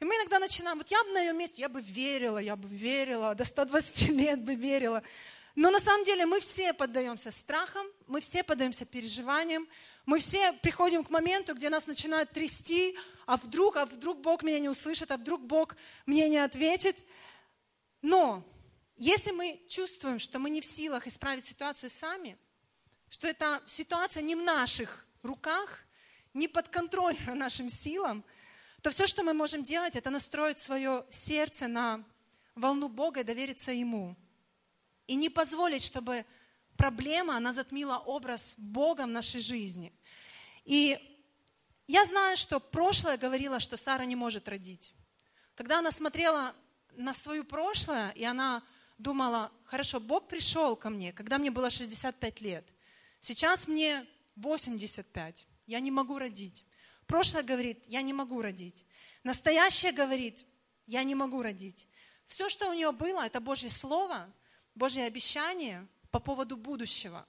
и 0.00 0.04
мы 0.04 0.14
иногда 0.16 0.38
начинаем, 0.38 0.78
вот 0.78 0.90
я 0.90 1.02
бы 1.04 1.10
на 1.10 1.20
ее 1.20 1.32
месте, 1.32 1.62
я 1.62 1.68
бы 1.68 1.80
верила, 1.80 2.38
я 2.38 2.56
бы 2.56 2.68
верила, 2.68 3.34
до 3.34 3.44
120 3.44 4.08
лет 4.10 4.42
бы 4.42 4.54
верила. 4.54 5.02
Но 5.54 5.70
на 5.70 5.78
самом 5.78 6.04
деле 6.04 6.26
мы 6.26 6.40
все 6.40 6.72
поддаемся 6.72 7.30
страхам, 7.30 7.86
мы 8.08 8.20
все 8.20 8.42
поддаемся 8.42 8.84
переживаниям, 8.84 9.68
мы 10.04 10.18
все 10.18 10.52
приходим 10.52 11.04
к 11.04 11.10
моменту, 11.10 11.54
где 11.54 11.70
нас 11.70 11.86
начинают 11.86 12.32
трясти, 12.32 12.98
а 13.26 13.36
вдруг, 13.36 13.76
а 13.76 13.86
вдруг 13.86 14.20
Бог 14.20 14.42
меня 14.42 14.58
не 14.58 14.68
услышит, 14.68 15.12
а 15.12 15.16
вдруг 15.16 15.42
Бог 15.42 15.76
мне 16.06 16.28
не 16.28 16.38
ответит. 16.38 17.04
Но 18.02 18.42
если 18.96 19.30
мы 19.30 19.60
чувствуем, 19.68 20.18
что 20.18 20.40
мы 20.40 20.50
не 20.50 20.60
в 20.60 20.66
силах 20.66 21.06
исправить 21.06 21.44
ситуацию 21.44 21.88
сами, 21.88 22.36
что 23.08 23.28
эта 23.28 23.62
ситуация 23.66 24.24
не 24.24 24.34
в 24.34 24.42
наших 24.42 25.06
руках, 25.22 25.84
не 26.32 26.48
под 26.48 26.68
контролем 26.68 27.18
нашим 27.38 27.70
силам, 27.70 28.24
то 28.82 28.90
все, 28.90 29.06
что 29.06 29.22
мы 29.22 29.34
можем 29.34 29.62
делать, 29.62 29.94
это 29.94 30.10
настроить 30.10 30.58
свое 30.58 31.06
сердце 31.10 31.68
на 31.68 32.04
волну 32.56 32.88
Бога 32.88 33.20
и 33.20 33.24
довериться 33.24 33.70
Ему. 33.70 34.16
И 35.06 35.16
не 35.16 35.28
позволить, 35.28 35.82
чтобы 35.82 36.24
проблема, 36.76 37.36
она 37.36 37.52
затмила 37.52 37.98
образ 37.98 38.54
Бога 38.56 39.02
в 39.02 39.08
нашей 39.08 39.40
жизни. 39.40 39.92
И 40.64 40.98
я 41.86 42.06
знаю, 42.06 42.36
что 42.36 42.60
прошлое 42.60 43.18
говорило, 43.18 43.60
что 43.60 43.76
Сара 43.76 44.04
не 44.04 44.16
может 44.16 44.48
родить. 44.48 44.94
Когда 45.54 45.78
она 45.78 45.90
смотрела 45.90 46.54
на 46.96 47.12
свое 47.14 47.44
прошлое, 47.44 48.10
и 48.10 48.24
она 48.24 48.62
думала, 48.98 49.52
хорошо, 49.64 50.00
Бог 50.00 50.28
пришел 50.28 50.76
ко 50.76 50.90
мне, 50.90 51.12
когда 51.12 51.38
мне 51.38 51.50
было 51.50 51.70
65 51.70 52.40
лет. 52.40 52.64
Сейчас 53.20 53.68
мне 53.68 54.06
85, 54.36 55.46
я 55.66 55.80
не 55.80 55.90
могу 55.90 56.18
родить. 56.18 56.64
Прошлое 57.06 57.42
говорит, 57.42 57.84
я 57.86 58.02
не 58.02 58.12
могу 58.12 58.40
родить. 58.40 58.84
Настоящее 59.22 59.92
говорит, 59.92 60.44
я 60.86 61.02
не 61.04 61.14
могу 61.14 61.42
родить. 61.42 61.86
Все, 62.26 62.48
что 62.48 62.70
у 62.70 62.72
нее 62.72 62.92
было, 62.92 63.26
это 63.26 63.40
Божье 63.40 63.70
Слово, 63.70 64.32
Божье 64.74 65.04
обещание 65.04 65.86
по 66.10 66.18
поводу 66.18 66.56
будущего, 66.56 67.26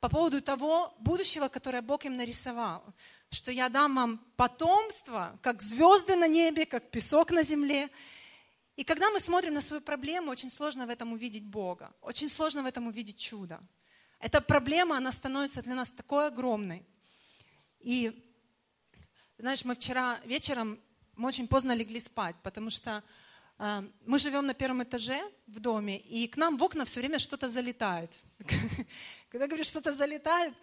по 0.00 0.08
поводу 0.08 0.40
того 0.40 0.94
будущего, 0.98 1.48
которое 1.48 1.82
Бог 1.82 2.04
им 2.04 2.16
нарисовал, 2.16 2.82
что 3.30 3.52
я 3.52 3.68
дам 3.68 3.94
вам 3.94 4.18
потомство, 4.36 5.38
как 5.42 5.62
звезды 5.62 6.16
на 6.16 6.26
небе, 6.26 6.66
как 6.66 6.90
песок 6.90 7.30
на 7.30 7.42
земле. 7.42 7.90
И 8.76 8.84
когда 8.84 9.10
мы 9.10 9.20
смотрим 9.20 9.54
на 9.54 9.60
свою 9.60 9.82
проблему, 9.82 10.30
очень 10.30 10.50
сложно 10.50 10.86
в 10.86 10.90
этом 10.90 11.12
увидеть 11.12 11.44
Бога, 11.44 11.92
очень 12.00 12.28
сложно 12.28 12.62
в 12.62 12.66
этом 12.66 12.86
увидеть 12.86 13.18
чудо. 13.18 13.60
Эта 14.18 14.40
проблема, 14.40 14.96
она 14.96 15.12
становится 15.12 15.62
для 15.62 15.74
нас 15.74 15.90
такой 15.90 16.26
огромной. 16.26 16.84
И, 17.78 18.12
знаешь, 19.38 19.64
мы 19.64 19.74
вчера 19.74 20.18
вечером, 20.24 20.80
мы 21.14 21.28
очень 21.28 21.46
поздно 21.46 21.72
легли 21.72 22.00
спать, 22.00 22.36
потому 22.42 22.70
что 22.70 23.02
мы 24.06 24.18
живем 24.18 24.46
на 24.46 24.54
первом 24.54 24.82
этаже 24.82 25.20
в 25.46 25.60
доме, 25.60 25.98
и 25.98 26.26
к 26.28 26.38
нам 26.38 26.56
в 26.56 26.64
окна 26.64 26.86
все 26.86 27.00
время 27.00 27.18
что-то 27.18 27.46
залетает. 27.48 28.22
Когда 29.28 29.46
говорю, 29.46 29.64
что-то 29.64 29.92
залетает, 29.92 30.54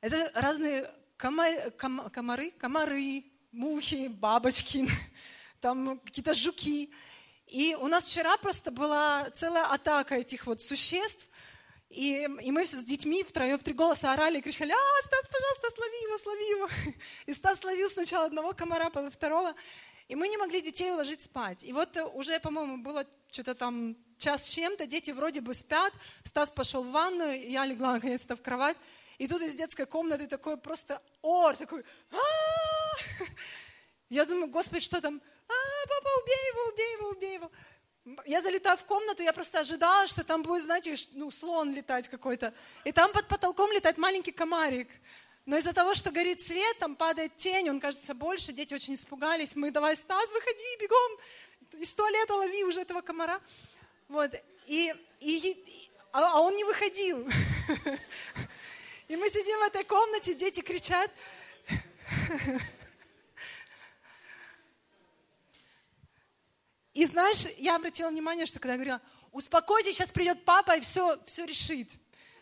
это 0.00 0.30
разные 0.34 0.88
комары, 1.16 1.70
комары, 1.72 2.50
комары, 2.52 3.24
мухи, 3.50 4.06
бабочки, 4.06 4.88
там 5.60 5.98
какие-то 5.98 6.32
жуки. 6.32 6.92
И 7.48 7.74
у 7.74 7.88
нас 7.88 8.04
вчера 8.04 8.36
просто 8.36 8.70
была 8.70 9.28
целая 9.30 9.64
атака 9.64 10.14
этих 10.14 10.46
вот 10.46 10.62
существ, 10.62 11.28
и, 11.90 12.28
и 12.42 12.50
мы 12.52 12.66
с 12.66 12.84
детьми 12.84 13.24
втроем 13.24 13.58
в 13.58 13.64
три 13.64 13.72
голоса 13.72 14.12
орали 14.12 14.38
и 14.38 14.42
кричали, 14.42 14.70
а, 14.70 15.02
Стас, 15.02 15.22
пожалуйста, 15.26 15.70
слови 15.74 16.02
его, 16.02 16.18
слови 16.18 16.50
его. 16.50 16.68
И 17.26 17.32
Стас 17.32 17.60
словил 17.60 17.88
сначала 17.90 18.26
одного 18.26 18.52
комара, 18.52 18.90
потом 18.90 19.10
второго. 19.10 19.54
И 20.08 20.16
мы 20.16 20.28
не 20.28 20.36
могли 20.36 20.60
детей 20.60 20.90
уложить 20.90 21.22
спать. 21.22 21.62
И 21.64 21.72
вот 21.72 21.96
уже, 22.14 22.40
по-моему, 22.40 22.78
было 22.78 23.06
что-то 23.30 23.54
там 23.54 23.96
час 24.16 24.46
с 24.46 24.50
чем-то, 24.50 24.86
дети 24.86 25.10
вроде 25.10 25.40
бы 25.40 25.54
спят, 25.54 25.92
Стас 26.24 26.50
пошел 26.50 26.82
в 26.82 26.90
ванную, 26.90 27.48
я 27.48 27.64
легла 27.66 27.92
наконец-то 27.94 28.34
в 28.34 28.42
кровать, 28.42 28.76
и 29.18 29.28
тут 29.28 29.42
из 29.42 29.54
детской 29.54 29.86
комнаты 29.86 30.26
такой 30.26 30.56
просто 30.56 31.00
ор, 31.22 31.56
такой, 31.56 31.84
Я 34.08 34.24
думаю, 34.24 34.48
Господи, 34.48 34.80
что 34.80 35.00
там? 35.00 35.20
А, 35.48 35.86
папа, 35.88 36.08
убей 36.22 36.48
его, 36.48 36.72
убей 36.72 36.92
его, 36.92 37.08
убей 37.10 37.34
его 37.34 37.50
я 38.26 38.42
залетаю 38.42 38.78
в 38.78 38.84
комнату, 38.84 39.22
я 39.22 39.32
просто 39.32 39.60
ожидала, 39.60 40.06
что 40.08 40.24
там 40.24 40.42
будет, 40.42 40.64
знаете, 40.64 40.94
ну, 41.12 41.30
слон 41.30 41.74
летать 41.74 42.08
какой-то. 42.08 42.54
И 42.84 42.92
там 42.92 43.12
под 43.12 43.28
потолком 43.28 43.70
летает 43.72 43.98
маленький 43.98 44.32
комарик. 44.32 44.88
Но 45.48 45.56
из-за 45.56 45.72
того, 45.72 45.94
что 45.94 46.10
горит 46.10 46.42
свет, 46.42 46.78
там 46.78 46.94
падает 46.94 47.34
тень, 47.36 47.70
он 47.70 47.80
кажется 47.80 48.12
больше, 48.12 48.52
дети 48.52 48.74
очень 48.74 48.94
испугались. 48.96 49.56
Мы 49.56 49.70
давай, 49.70 49.96
Стас, 49.96 50.30
выходи, 50.30 50.76
бегом, 50.78 51.18
из 51.80 51.94
туалета 51.94 52.34
лови 52.34 52.64
уже 52.64 52.82
этого 52.82 53.00
комара. 53.00 53.40
Вот. 54.08 54.30
И, 54.66 54.94
и, 55.20 55.88
а, 56.12 56.32
а 56.34 56.40
он 56.42 56.54
не 56.54 56.64
выходил. 56.64 57.26
И 59.08 59.16
мы 59.16 59.30
сидим 59.30 59.58
в 59.60 59.62
этой 59.62 59.84
комнате, 59.84 60.34
дети 60.34 60.60
кричат. 60.60 61.10
И 66.92 67.06
знаешь, 67.06 67.46
я 67.56 67.76
обратила 67.76 68.10
внимание, 68.10 68.44
что 68.44 68.60
когда 68.60 68.74
я 68.74 68.78
говорила, 68.78 69.00
успокойтесь, 69.32 69.94
сейчас 69.94 70.12
придет 70.12 70.44
папа 70.44 70.76
и 70.76 70.82
все, 70.82 71.18
все 71.24 71.46
решит. 71.46 71.88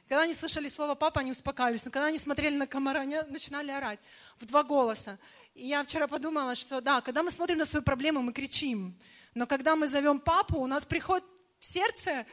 Когда 0.09 0.23
они 0.23 0.35
слышали 0.35 0.69
слово 0.69 0.95
папа, 0.95 1.21
они 1.21 1.33
успокаивались. 1.33 1.85
Но 1.85 1.91
когда 1.91 2.07
они 2.07 2.19
смотрели 2.19 2.57
на 2.57 2.67
комара, 2.67 3.01
они 3.01 3.17
начинали 3.29 3.71
орать 3.71 3.99
в 4.39 4.47
два 4.47 4.63
голоса. 4.63 5.19
И 5.55 5.67
я 5.67 5.83
вчера 5.83 6.07
подумала, 6.07 6.55
что 6.55 6.81
да, 6.81 7.01
когда 7.01 7.23
мы 7.23 7.31
смотрим 7.31 7.59
на 7.59 7.65
свою 7.65 7.83
проблему, 7.83 8.23
мы 8.23 8.33
кричим. 8.33 8.97
Но 9.35 9.47
когда 9.47 9.75
мы 9.75 9.89
зовем 9.89 10.21
папу, 10.21 10.59
у 10.59 10.67
нас 10.67 10.85
приходит 10.85 11.25
в 11.59 11.65
сердце 11.65 12.27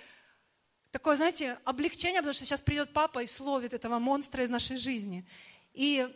такое, 0.91 1.15
знаете, 1.15 1.57
облегчение, 1.65 2.21
потому 2.21 2.33
что 2.33 2.45
сейчас 2.45 2.61
придет 2.61 2.93
папа 2.93 3.23
и 3.23 3.27
словит 3.27 3.73
этого 3.73 3.97
монстра 3.99 4.43
из 4.43 4.49
нашей 4.49 4.77
жизни. 4.77 5.27
И 5.73 6.07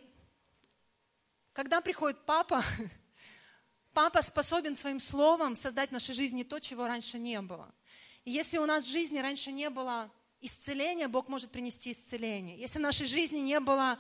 когда 1.54 1.82
приходит 1.82 2.24
папа, 2.26 2.64
Папа 3.98 4.22
способен 4.22 4.76
своим 4.76 5.00
словом 5.00 5.56
создать 5.56 5.90
в 5.90 5.92
нашей 5.92 6.14
жизни 6.14 6.44
то, 6.44 6.60
чего 6.60 6.86
раньше 6.86 7.18
не 7.18 7.42
было. 7.42 7.74
И 8.26 8.32
если 8.32 8.60
у 8.60 8.66
нас 8.68 8.84
в 8.84 8.92
жизни 8.92 9.18
раньше 9.18 9.52
не 9.52 9.72
было 9.72 10.12
исцеления, 10.42 11.08
Бог 11.08 11.28
может 11.28 11.52
принести 11.52 11.92
исцеление. 11.92 12.58
Если 12.58 12.80
в 12.80 12.82
нашей 12.82 13.08
жизни 13.08 13.40
не 13.40 13.60
было 13.60 14.00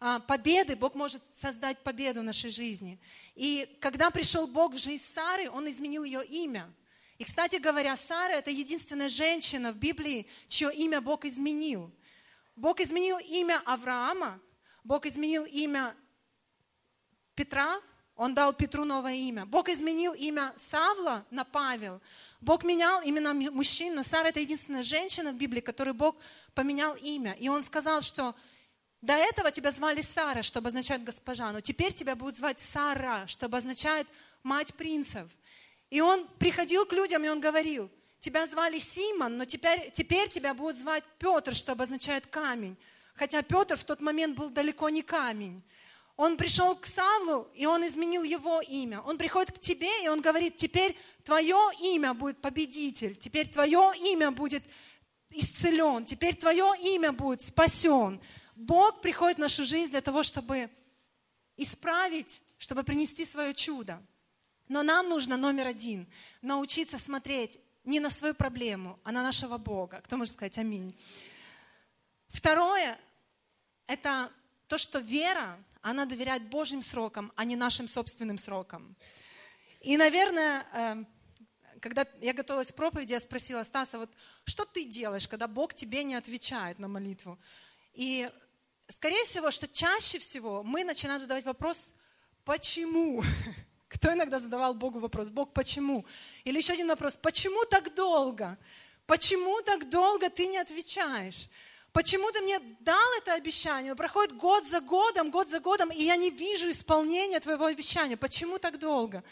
а, 0.00 0.20
победы, 0.20 0.76
Бог 0.76 0.94
может 0.94 1.22
создать 1.30 1.78
победу 1.82 2.20
в 2.20 2.24
нашей 2.24 2.50
жизни. 2.50 2.98
И 3.34 3.68
когда 3.80 4.10
пришел 4.10 4.46
Бог 4.46 4.74
в 4.74 4.78
жизнь 4.78 5.04
Сары, 5.04 5.48
Он 5.50 5.68
изменил 5.68 6.04
ее 6.04 6.24
имя. 6.24 6.72
И, 7.18 7.24
кстати 7.24 7.56
говоря, 7.56 7.96
Сара– 7.96 8.32
это 8.34 8.50
единственная 8.50 9.08
женщина 9.08 9.72
в 9.72 9.76
Библии, 9.76 10.26
чье 10.48 10.74
имя 10.74 11.00
Бог 11.00 11.24
изменил. 11.24 11.92
Бог 12.56 12.80
изменил 12.80 13.18
имя 13.18 13.62
Авраама, 13.64 14.40
Бог 14.82 15.06
изменил 15.06 15.44
имя 15.44 15.96
Петра, 17.34 17.80
он 18.16 18.34
дал 18.34 18.52
Петру 18.52 18.84
новое 18.84 19.14
имя. 19.14 19.46
Бог 19.46 19.68
изменил 19.68 20.12
имя 20.12 20.52
Савла 20.56 21.24
на 21.30 21.44
Павел. 21.44 22.00
Бог 22.40 22.62
менял 22.64 23.00
имена 23.02 23.32
мужчин, 23.32 23.94
но 23.94 24.02
Сара 24.02 24.28
это 24.28 24.40
единственная 24.40 24.82
женщина 24.82 25.32
в 25.32 25.36
Библии, 25.36 25.60
которой 25.60 25.94
Бог 25.94 26.16
поменял 26.54 26.94
имя. 26.96 27.32
И 27.32 27.48
он 27.48 27.62
сказал, 27.62 28.02
что 28.02 28.34
до 29.00 29.14
этого 29.14 29.50
тебя 29.50 29.72
звали 29.72 30.02
Сара, 30.02 30.42
что 30.42 30.58
обозначает 30.58 31.04
госпожа, 31.04 31.50
но 31.52 31.60
теперь 31.60 31.92
тебя 31.94 32.14
будут 32.14 32.36
звать 32.36 32.60
Сара, 32.60 33.26
что 33.26 33.46
обозначает 33.46 34.06
мать 34.42 34.74
принцев. 34.74 35.28
И 35.90 36.00
он 36.00 36.26
приходил 36.38 36.86
к 36.86 36.92
людям, 36.92 37.24
и 37.24 37.28
он 37.28 37.40
говорил, 37.40 37.90
тебя 38.18 38.46
звали 38.46 38.78
Симон, 38.78 39.36
но 39.36 39.44
теперь, 39.44 39.90
теперь 39.90 40.28
тебя 40.28 40.54
будут 40.54 40.76
звать 40.76 41.04
Петр, 41.18 41.54
что 41.54 41.72
обозначает 41.72 42.26
камень. 42.26 42.76
Хотя 43.14 43.42
Петр 43.42 43.76
в 43.76 43.84
тот 43.84 44.00
момент 44.00 44.36
был 44.36 44.50
далеко 44.50 44.88
не 44.88 45.02
камень. 45.02 45.62
Он 46.16 46.36
пришел 46.36 46.76
к 46.76 46.86
Савлу, 46.86 47.48
и 47.54 47.66
он 47.66 47.86
изменил 47.86 48.22
его 48.22 48.60
имя. 48.60 49.00
Он 49.02 49.16
приходит 49.16 49.52
к 49.52 49.58
тебе, 49.58 50.04
и 50.04 50.08
он 50.08 50.20
говорит, 50.20 50.56
теперь 50.56 50.96
твое 51.24 51.58
имя 51.80 52.12
будет 52.12 52.38
победитель, 52.40 53.16
теперь 53.16 53.48
твое 53.48 53.92
имя 53.96 54.30
будет 54.30 54.62
исцелен, 55.30 56.04
теперь 56.04 56.36
твое 56.36 56.72
имя 56.80 57.12
будет 57.12 57.40
спасен. 57.40 58.20
Бог 58.54 59.00
приходит 59.00 59.38
в 59.38 59.40
нашу 59.40 59.64
жизнь 59.64 59.90
для 59.90 60.02
того, 60.02 60.22
чтобы 60.22 60.70
исправить, 61.56 62.42
чтобы 62.58 62.84
принести 62.84 63.24
свое 63.24 63.54
чудо. 63.54 64.02
Но 64.68 64.82
нам 64.82 65.08
нужно 65.08 65.36
номер 65.36 65.68
один– 65.68 66.06
научиться 66.42 66.98
смотреть 66.98 67.58
не 67.84 68.00
на 68.00 68.10
свою 68.10 68.34
проблему, 68.34 68.98
а 69.02 69.12
на 69.12 69.22
нашего 69.22 69.58
Бога. 69.58 70.00
Кто 70.04 70.16
может 70.16 70.34
сказать 70.34 70.58
аминь? 70.58 70.96
Второе– 72.28 72.98
это 73.86 74.30
то, 74.68 74.78
что 74.78 74.98
вера 75.00 75.58
она 75.82 76.06
доверяет 76.06 76.48
Божьим 76.48 76.82
срокам, 76.82 77.32
а 77.36 77.44
не 77.44 77.56
нашим 77.56 77.88
собственным 77.88 78.38
срокам. 78.38 78.96
И, 79.80 79.96
наверное, 79.96 80.64
эм, 80.72 81.06
когда 81.80 82.06
я 82.20 82.32
готовилась 82.32 82.70
к 82.70 82.76
проповеди, 82.76 83.12
я 83.12 83.20
спросила 83.20 83.64
Стаса, 83.64 83.98
вот 83.98 84.10
что 84.44 84.64
ты 84.64 84.84
делаешь, 84.84 85.26
когда 85.26 85.48
Бог 85.48 85.74
тебе 85.74 86.04
не 86.04 86.14
отвечает 86.14 86.78
на 86.78 86.86
молитву? 86.86 87.38
И, 87.92 88.30
скорее 88.86 89.24
всего, 89.24 89.50
что 89.50 89.66
чаще 89.66 90.18
всего 90.18 90.62
мы 90.62 90.84
начинаем 90.84 91.20
задавать 91.20 91.44
вопрос, 91.44 91.94
почему? 92.44 93.22
Кто 93.88 94.12
иногда 94.12 94.38
задавал 94.38 94.74
Богу 94.74 95.00
вопрос, 95.00 95.30
Бог, 95.30 95.52
почему? 95.52 96.06
Или 96.44 96.58
еще 96.58 96.74
один 96.74 96.86
вопрос, 96.86 97.16
почему 97.16 97.64
так 97.64 97.92
долго? 97.94 98.56
Почему 99.06 99.60
так 99.62 99.90
долго 99.90 100.30
ты 100.30 100.46
не 100.46 100.58
отвечаешь? 100.58 101.48
Почему 101.92 102.30
ты 102.32 102.40
мне 102.40 102.58
дал 102.80 103.12
это 103.18 103.34
обещание? 103.34 103.94
Проходит 103.94 104.34
год 104.36 104.64
за 104.64 104.80
годом, 104.80 105.30
год 105.30 105.48
за 105.48 105.60
годом, 105.60 105.90
и 105.90 106.02
я 106.02 106.16
не 106.16 106.30
вижу 106.30 106.70
исполнения 106.70 107.38
твоего 107.38 107.66
обещания. 107.66 108.16
Почему 108.16 108.58
так 108.58 108.78
долго? 108.78 109.22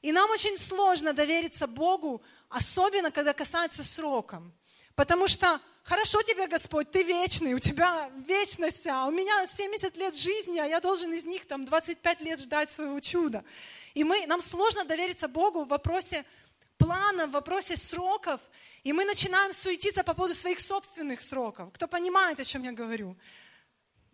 И 0.00 0.12
нам 0.12 0.30
очень 0.30 0.56
сложно 0.58 1.12
довериться 1.12 1.66
Богу, 1.66 2.22
особенно 2.48 3.10
когда 3.10 3.34
касается 3.34 3.84
сроком. 3.84 4.50
Потому 4.94 5.28
что 5.28 5.60
хорошо 5.82 6.22
тебе, 6.22 6.46
Господь, 6.46 6.90
ты 6.90 7.02
вечный, 7.02 7.52
у 7.52 7.58
тебя 7.58 8.10
вечность, 8.26 8.86
а 8.86 9.06
у 9.06 9.10
меня 9.10 9.46
70 9.46 9.94
лет 9.98 10.16
жизни, 10.16 10.58
а 10.58 10.64
я 10.64 10.80
должен 10.80 11.12
из 11.12 11.26
них 11.26 11.46
там 11.46 11.66
25 11.66 12.22
лет 12.22 12.40
ждать 12.40 12.70
своего 12.70 12.98
чуда. 13.00 13.44
И 13.92 14.04
мы, 14.04 14.26
нам 14.26 14.40
сложно 14.40 14.84
довериться 14.84 15.28
Богу 15.28 15.64
в 15.64 15.68
вопросе 15.68 16.24
плана, 16.80 17.26
в 17.26 17.30
вопросе 17.30 17.76
сроков, 17.76 18.40
и 18.82 18.92
мы 18.92 19.04
начинаем 19.04 19.52
суетиться 19.52 20.02
по 20.02 20.14
поводу 20.14 20.34
своих 20.34 20.58
собственных 20.58 21.20
сроков. 21.20 21.68
Кто 21.74 21.86
понимает, 21.86 22.40
о 22.40 22.44
чем 22.44 22.64
я 22.64 22.72
говорю? 22.72 23.16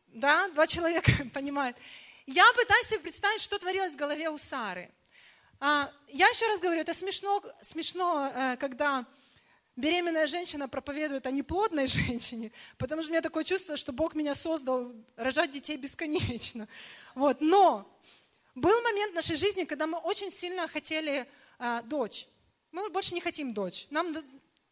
Да, 0.09 0.49
два 0.49 0.67
человека 0.67 1.13
понимают. 1.35 1.77
Я 2.27 2.45
пытаюсь 2.53 2.89
себе 2.89 3.01
представить, 3.01 3.41
что 3.41 3.59
творилось 3.59 3.93
в 3.93 3.97
голове 3.97 4.29
у 4.31 4.39
Сары. 4.39 4.91
А, 5.61 5.91
я 6.09 6.29
еще 6.29 6.47
раз 6.49 6.59
говорю, 6.59 6.81
это 6.81 6.93
смешно, 6.93 7.43
смешно 7.63 8.31
э, 8.35 8.57
когда 8.59 9.07
беременная 9.77 10.27
женщина 10.27 10.69
проповедует 10.69 11.27
о 11.27 11.31
неплодной 11.31 11.87
женщине, 11.99 12.51
потому 12.79 13.03
что 13.03 13.11
у 13.11 13.13
меня 13.13 13.23
такое 13.23 13.45
чувство, 13.45 13.77
что 13.77 13.93
Бог 13.93 14.15
меня 14.15 14.35
создал 14.35 14.93
рожать 15.17 15.53
детей 15.53 15.77
бесконечно. 15.77 16.67
Вот. 17.15 17.41
Но 17.41 17.89
был 18.55 18.83
момент 18.83 19.13
в 19.13 19.15
нашей 19.15 19.37
жизни, 19.37 19.65
когда 19.65 19.87
мы 19.87 19.99
очень 19.99 20.33
сильно 20.33 20.67
хотели 20.67 21.27
а, 21.59 21.83
дочь. 21.83 22.27
Мы 22.77 22.91
больше 22.91 23.15
не 23.15 23.23
хотим 23.23 23.55
дочь. 23.55 23.87
Нам 23.89 24.15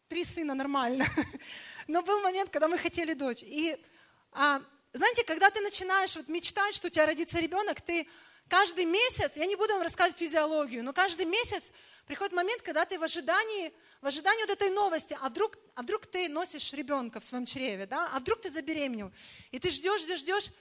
три 0.09 0.23
сына 0.23 0.53
нормально. 0.53 1.07
Но 1.87 2.03
был 2.03 2.21
момент, 2.21 2.51
когда 2.51 2.67
мы 2.67 2.77
хотели 2.77 3.15
дочь. 3.15 3.41
И 3.41 3.83
а, 4.31 4.61
знаете, 4.93 5.23
когда 5.23 5.49
ты 5.49 5.59
начинаешь 5.59 6.15
вот 6.15 6.27
мечтать, 6.27 6.75
что 6.75 6.85
у 6.85 6.91
тебя 6.91 7.07
родится 7.07 7.39
ребенок, 7.39 7.81
ты 7.81 8.07
каждый 8.47 8.85
месяц, 8.85 9.37
я 9.37 9.47
не 9.47 9.55
буду 9.55 9.73
вам 9.73 9.81
рассказывать 9.81 10.19
физиологию, 10.19 10.83
но 10.83 10.93
каждый 10.93 11.25
месяц 11.25 11.71
приходит 12.05 12.33
момент, 12.33 12.61
когда 12.61 12.85
ты 12.85 12.99
в 12.99 13.03
ожидании, 13.03 13.73
в 14.01 14.05
ожидании 14.05 14.43
вот 14.43 14.51
этой 14.51 14.69
новости, 14.69 15.17
а 15.19 15.27
вдруг, 15.27 15.57
а 15.73 15.81
вдруг 15.81 16.05
ты 16.05 16.29
носишь 16.29 16.73
ребенка 16.73 17.19
в 17.19 17.23
своем 17.23 17.47
чреве, 17.47 17.87
да, 17.87 18.11
а 18.13 18.19
вдруг 18.19 18.39
ты 18.39 18.51
забеременел, 18.51 19.11
и 19.49 19.57
ты 19.57 19.71
ждешь, 19.71 20.01
ждешь, 20.01 20.19
ждешь, 20.19 20.51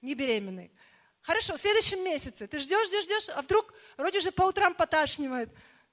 не 0.00 0.14
беременный. 0.14 0.72
Хорошо, 1.20 1.56
в 1.56 1.60
следующем 1.60 2.02
месяце 2.02 2.46
ты 2.46 2.58
ждешь, 2.58 2.86
ждешь, 2.86 3.04
ждешь, 3.04 3.28
а 3.28 3.42
вдруг 3.42 3.70
вроде 3.98 4.16
уже 4.16 4.32
по 4.32 4.44
утрам 4.44 4.74
поташнивает. 4.74 5.50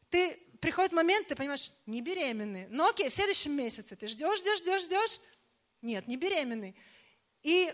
Ты 0.10 0.48
приходит 0.62 0.94
момент, 0.94 1.28
ты 1.28 1.36
понимаешь, 1.36 1.74
не 1.88 2.02
беременный. 2.02 2.68
Ну 2.70 2.88
окей, 2.88 3.10
в 3.10 3.14
следующем 3.14 3.54
месяце 3.54 3.96
ты 3.96 4.08
ждешь, 4.08 4.40
ждешь, 4.40 4.60
ждешь, 4.60 4.84
ждешь. 4.84 5.20
Нет, 5.82 6.08
не 6.08 6.16
беременный. 6.16 6.76
И 7.42 7.74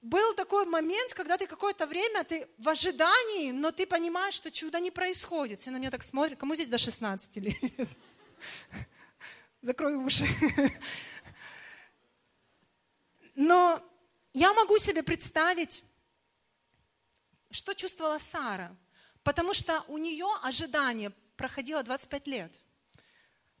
был 0.00 0.34
такой 0.34 0.64
момент, 0.64 1.12
когда 1.14 1.36
ты 1.36 1.48
какое-то 1.48 1.86
время, 1.86 2.22
ты 2.22 2.48
в 2.56 2.68
ожидании, 2.68 3.50
но 3.50 3.72
ты 3.72 3.86
понимаешь, 3.86 4.34
что 4.34 4.50
чудо 4.50 4.78
не 4.78 4.92
происходит. 4.92 5.58
Все 5.58 5.70
на 5.70 5.78
меня 5.78 5.90
так 5.90 6.04
смотрят. 6.04 6.38
Кому 6.38 6.54
здесь 6.54 6.68
до 6.68 6.78
16 6.78 7.36
лет? 7.36 7.56
Закрой 9.60 9.96
уши. 9.96 10.24
Но 13.34 13.82
я 14.32 14.52
могу 14.52 14.78
себе 14.78 15.02
представить, 15.02 15.82
что 17.50 17.74
чувствовала 17.74 18.18
Сара, 18.18 18.76
потому 19.24 19.54
что 19.54 19.84
у 19.88 19.98
нее 19.98 20.28
ожидание 20.42 21.12
проходило 21.38 21.82
25 21.82 22.26
лет. 22.26 22.52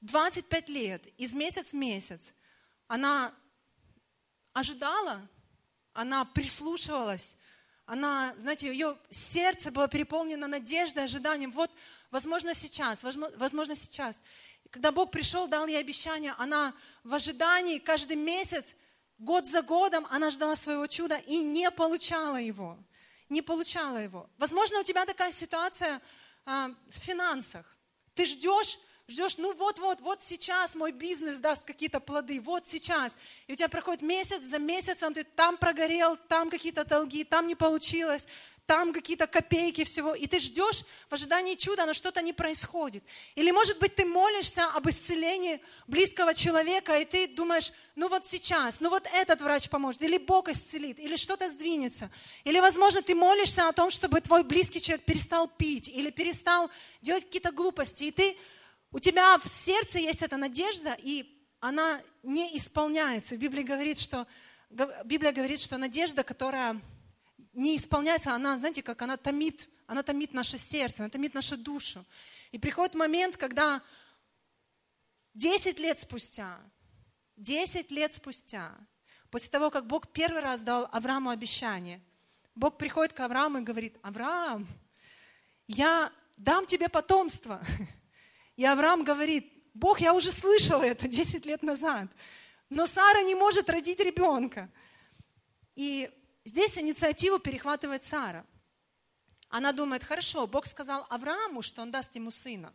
25 0.02 0.68
лет, 0.68 1.06
из 1.16 1.32
месяца 1.32 1.70
в 1.70 1.72
месяц. 1.74 2.34
Она 2.86 3.32
ожидала, 4.52 5.26
она 5.92 6.24
прислушивалась, 6.24 7.36
она, 7.86 8.34
знаете, 8.36 8.66
ее 8.66 8.98
сердце 9.08 9.70
было 9.70 9.88
переполнено 9.88 10.46
надеждой, 10.46 11.04
ожиданием. 11.04 11.50
Вот, 11.50 11.70
возможно, 12.10 12.54
сейчас, 12.54 13.02
возможно, 13.02 13.74
сейчас. 13.74 14.22
И 14.64 14.68
когда 14.68 14.92
Бог 14.92 15.10
пришел, 15.10 15.48
дал 15.48 15.66
ей 15.66 15.80
обещание, 15.80 16.34
она 16.36 16.74
в 17.02 17.14
ожидании 17.14 17.78
каждый 17.78 18.16
месяц, 18.16 18.76
год 19.16 19.46
за 19.46 19.62
годом, 19.62 20.06
она 20.10 20.30
ждала 20.30 20.54
своего 20.54 20.86
чуда 20.86 21.16
и 21.16 21.38
не 21.38 21.70
получала 21.70 22.36
его. 22.36 22.78
Не 23.30 23.40
получала 23.40 23.96
его. 23.96 24.28
Возможно, 24.36 24.80
у 24.80 24.84
тебя 24.84 25.06
такая 25.06 25.32
ситуация 25.32 26.00
а, 26.48 26.70
в 26.88 26.94
финансах. 26.94 27.76
Ты 28.14 28.24
ждешь, 28.24 28.78
ждешь, 29.06 29.36
ну 29.36 29.54
вот-вот, 29.54 30.00
вот 30.00 30.22
сейчас 30.22 30.74
мой 30.74 30.92
бизнес 30.92 31.36
даст 31.38 31.62
какие-то 31.64 32.00
плоды, 32.00 32.40
вот 32.40 32.66
сейчас. 32.66 33.18
И 33.46 33.52
у 33.52 33.54
тебя 33.54 33.68
проходит 33.68 34.00
месяц 34.00 34.42
за 34.44 34.58
месяцем, 34.58 35.12
ты 35.12 35.24
там 35.24 35.58
прогорел, 35.58 36.16
там 36.16 36.48
какие-то 36.48 36.86
долги, 36.86 37.24
там 37.24 37.46
не 37.46 37.54
получилось, 37.54 38.26
там 38.68 38.92
какие-то 38.92 39.26
копейки 39.26 39.82
всего, 39.84 40.14
и 40.14 40.26
ты 40.26 40.40
ждешь 40.40 40.84
в 41.08 41.14
ожидании 41.14 41.54
чуда, 41.54 41.86
но 41.86 41.94
что-то 41.94 42.20
не 42.20 42.34
происходит. 42.34 43.02
Или, 43.34 43.50
может 43.50 43.78
быть, 43.78 43.94
ты 43.94 44.04
молишься 44.04 44.66
об 44.66 44.86
исцелении 44.90 45.62
близкого 45.86 46.34
человека, 46.34 46.98
и 46.98 47.06
ты 47.06 47.28
думаешь, 47.28 47.72
ну 47.96 48.10
вот 48.10 48.26
сейчас, 48.26 48.80
ну 48.80 48.90
вот 48.90 49.08
этот 49.10 49.40
врач 49.40 49.70
поможет, 49.70 50.02
или 50.02 50.18
Бог 50.18 50.50
исцелит, 50.50 50.98
или 50.98 51.16
что-то 51.16 51.48
сдвинется. 51.48 52.10
Или, 52.44 52.60
возможно, 52.60 53.00
ты 53.00 53.14
молишься 53.14 53.68
о 53.68 53.72
том, 53.72 53.88
чтобы 53.88 54.20
твой 54.20 54.44
близкий 54.44 54.82
человек 54.82 55.06
перестал 55.06 55.48
пить, 55.48 55.88
или 55.88 56.10
перестал 56.10 56.70
делать 57.00 57.24
какие-то 57.24 57.52
глупости, 57.52 58.04
и 58.04 58.10
ты 58.10 58.36
у 58.92 58.98
тебя 58.98 59.38
в 59.38 59.48
сердце 59.48 59.98
есть 59.98 60.20
эта 60.20 60.36
надежда, 60.36 60.94
и 61.02 61.24
она 61.60 62.02
не 62.22 62.54
исполняется. 62.54 63.38
Библия 63.38 63.64
говорит, 63.64 63.98
что, 63.98 64.26
Библия 65.06 65.32
говорит, 65.32 65.58
что 65.58 65.78
надежда, 65.78 66.22
которая 66.22 66.78
не 67.58 67.76
исполняется, 67.76 68.32
она, 68.32 68.56
знаете, 68.56 68.82
как 68.82 69.02
она 69.02 69.16
томит, 69.16 69.68
она 69.86 70.04
томит 70.04 70.32
наше 70.32 70.58
сердце, 70.58 71.02
она 71.02 71.10
томит 71.10 71.34
нашу 71.34 71.56
душу. 71.56 72.04
И 72.52 72.58
приходит 72.58 72.94
момент, 72.94 73.36
когда 73.36 73.82
10 75.34 75.80
лет 75.80 75.98
спустя, 75.98 76.56
10 77.36 77.90
лет 77.90 78.12
спустя, 78.12 78.74
после 79.30 79.50
того, 79.50 79.70
как 79.70 79.86
Бог 79.86 80.12
первый 80.12 80.40
раз 80.40 80.60
дал 80.60 80.88
Аврааму 80.92 81.30
обещание, 81.30 82.00
Бог 82.54 82.78
приходит 82.78 83.12
к 83.12 83.20
Аврааму 83.20 83.58
и 83.58 83.62
говорит, 83.62 83.98
Авраам, 84.02 84.66
я 85.66 86.12
дам 86.36 86.64
тебе 86.64 86.88
потомство. 86.88 87.60
И 88.56 88.64
Авраам 88.64 89.02
говорит, 89.02 89.52
Бог, 89.74 90.00
я 90.00 90.14
уже 90.14 90.30
слышал 90.30 90.80
это 90.80 91.08
10 91.08 91.44
лет 91.44 91.62
назад, 91.64 92.08
но 92.70 92.86
Сара 92.86 93.22
не 93.22 93.34
может 93.34 93.68
родить 93.68 93.98
ребенка. 93.98 94.70
И 95.74 96.10
здесь 96.48 96.78
инициативу 96.78 97.38
перехватывает 97.38 98.02
Сара. 98.02 98.44
Она 99.50 99.72
думает, 99.72 100.02
хорошо, 100.02 100.46
Бог 100.46 100.66
сказал 100.66 101.06
Аврааму, 101.08 101.62
что 101.62 101.82
он 101.82 101.90
даст 101.90 102.14
ему 102.16 102.30
сына, 102.30 102.72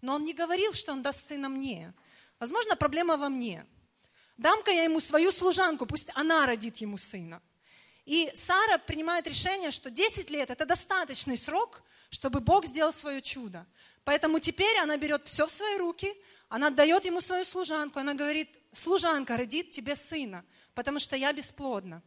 но 0.00 0.14
он 0.14 0.24
не 0.24 0.34
говорил, 0.34 0.72
что 0.72 0.92
он 0.92 1.02
даст 1.02 1.28
сына 1.28 1.48
мне. 1.48 1.92
Возможно, 2.38 2.76
проблема 2.76 3.16
во 3.16 3.28
мне. 3.28 3.66
Дам-ка 4.36 4.70
я 4.70 4.84
ему 4.84 5.00
свою 5.00 5.32
служанку, 5.32 5.86
пусть 5.86 6.10
она 6.14 6.46
родит 6.46 6.78
ему 6.78 6.98
сына. 6.98 7.40
И 8.04 8.30
Сара 8.34 8.78
принимает 8.78 9.26
решение, 9.26 9.70
что 9.70 9.90
10 9.90 10.28
лет– 10.30 10.50
это 10.50 10.66
достаточный 10.66 11.38
срок, 11.38 11.82
чтобы 12.10 12.40
Бог 12.40 12.66
сделал 12.66 12.92
свое 12.92 13.22
чудо. 13.22 13.66
Поэтому 14.04 14.38
теперь 14.38 14.76
она 14.78 14.96
берет 14.96 15.26
все 15.26 15.46
в 15.46 15.50
свои 15.50 15.78
руки, 15.78 16.14
она 16.48 16.66
отдает 16.66 17.04
ему 17.06 17.20
свою 17.20 17.44
служанку, 17.44 17.98
она 17.98 18.12
говорит, 18.12 18.58
служанка 18.72 19.36
родит 19.36 19.70
тебе 19.70 19.96
сына, 19.96 20.44
потому 20.74 20.98
что 20.98 21.16
я 21.16 21.32
бесплодна. 21.32 22.02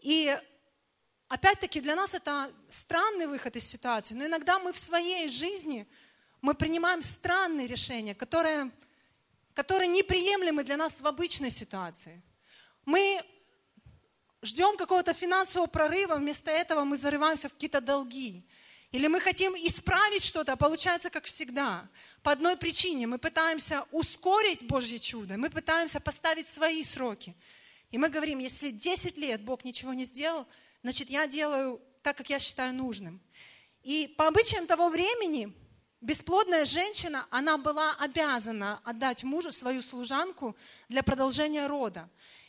И 0.00 0.36
опять-таки 1.28 1.80
для 1.80 1.94
нас 1.94 2.14
это 2.14 2.50
странный 2.68 3.26
выход 3.26 3.56
из 3.56 3.64
ситуации, 3.64 4.14
но 4.14 4.26
иногда 4.26 4.58
мы 4.58 4.72
в 4.72 4.78
своей 4.78 5.28
жизни, 5.28 5.86
мы 6.40 6.54
принимаем 6.54 7.02
странные 7.02 7.66
решения, 7.66 8.14
которые, 8.14 8.70
которые 9.54 9.88
неприемлемы 9.88 10.64
для 10.64 10.76
нас 10.76 11.00
в 11.00 11.06
обычной 11.06 11.50
ситуации. 11.50 12.22
Мы 12.84 13.22
ждем 14.42 14.76
какого-то 14.76 15.12
финансового 15.12 15.68
прорыва, 15.68 16.16
вместо 16.16 16.50
этого 16.50 16.84
мы 16.84 16.96
зарываемся 16.96 17.48
в 17.48 17.52
какие-то 17.52 17.80
долги. 17.80 18.44
Или 18.92 19.06
мы 19.06 19.20
хотим 19.20 19.54
исправить 19.54 20.24
что-то, 20.24 20.52
а 20.52 20.56
получается 20.56 21.10
как 21.10 21.24
всегда. 21.24 21.88
По 22.22 22.32
одной 22.32 22.56
причине 22.56 23.06
мы 23.06 23.18
пытаемся 23.18 23.84
ускорить 23.92 24.66
Божье 24.66 24.98
чудо, 24.98 25.36
мы 25.36 25.48
пытаемся 25.48 26.00
поставить 26.00 26.48
свои 26.48 26.82
сроки. 26.82 27.36
И 27.90 27.98
мы 27.98 28.08
говорим, 28.08 28.38
если 28.38 28.70
10 28.70 29.18
лет 29.18 29.42
Бог 29.42 29.64
ничего 29.64 29.92
не 29.92 30.04
сделал, 30.04 30.46
значит, 30.82 31.10
я 31.10 31.26
делаю 31.26 31.82
так, 32.02 32.16
как 32.16 32.30
я 32.30 32.38
считаю 32.38 32.74
нужным. 32.74 33.20
И 33.82 34.14
по 34.16 34.28
обычаям 34.28 34.66
того 34.66 34.88
времени 34.88 35.52
бесплодная 36.00 36.64
женщина, 36.64 37.26
она 37.30 37.58
была 37.58 37.94
обязана 37.96 38.80
отдать 38.84 39.24
мужу 39.24 39.52
свою 39.52 39.82
служанку 39.82 40.56
для 40.88 41.02
продолжения 41.02 41.66
рода. 41.66 42.08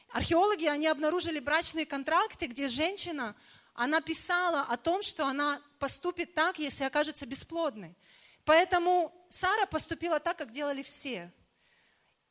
Археологи, 0.10 0.66
они 0.66 0.88
обнаружили 0.88 1.40
брачные 1.40 1.86
контракты, 1.86 2.48
где 2.48 2.68
женщина, 2.68 3.36
она 3.74 4.02
писала 4.02 4.62
о 4.62 4.78
том, 4.78 5.02
что 5.02 5.26
она 5.26 5.62
поступит 5.80 6.34
так, 6.34 6.60
если 6.60 6.84
окажется 6.84 7.26
бесплодной. 7.26 7.96
Поэтому 8.44 9.14
Сара 9.30 9.66
поступила 9.66 10.20
так, 10.20 10.38
как 10.38 10.52
делали 10.52 10.84
все. 10.84 11.32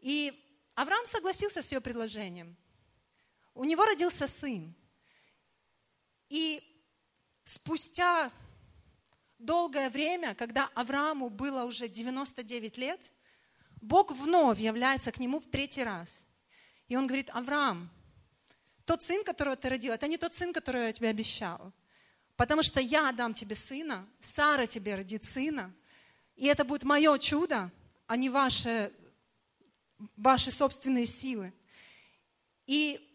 И 0.00 0.38
Авраам 0.74 1.06
согласился 1.06 1.62
с 1.62 1.72
ее 1.72 1.80
предложением. 1.80 2.56
У 3.54 3.64
него 3.64 3.84
родился 3.84 4.26
сын. 4.26 4.74
И 6.28 6.62
спустя 7.44 8.30
долгое 9.38 9.90
время, 9.90 10.34
когда 10.34 10.70
Аврааму 10.74 11.30
было 11.30 11.64
уже 11.64 11.88
99 11.88 12.78
лет, 12.78 13.12
Бог 13.80 14.12
вновь 14.12 14.58
является 14.60 15.10
к 15.10 15.18
нему 15.18 15.40
в 15.40 15.48
третий 15.48 15.82
раз. 15.82 16.26
И 16.88 16.96
он 16.96 17.06
говорит, 17.06 17.30
Авраам, 17.30 17.90
тот 18.84 19.02
сын, 19.02 19.24
которого 19.24 19.56
ты 19.56 19.68
родил, 19.68 19.92
это 19.92 20.06
не 20.06 20.18
тот 20.18 20.34
сын, 20.34 20.52
которого 20.52 20.82
я 20.82 20.92
тебе 20.92 21.08
обещал. 21.08 21.72
Потому 22.36 22.62
что 22.62 22.80
я 22.80 23.12
дам 23.12 23.34
тебе 23.34 23.54
сына, 23.54 24.08
Сара 24.20 24.66
тебе 24.66 24.94
родит 24.94 25.24
сына, 25.24 25.74
и 26.36 26.46
это 26.46 26.64
будет 26.64 26.84
мое 26.84 27.18
чудо, 27.18 27.70
а 28.06 28.16
не 28.16 28.30
ваши, 28.30 28.92
ваши 30.16 30.50
собственные 30.50 31.06
силы. 31.06 31.52
И 32.66 33.09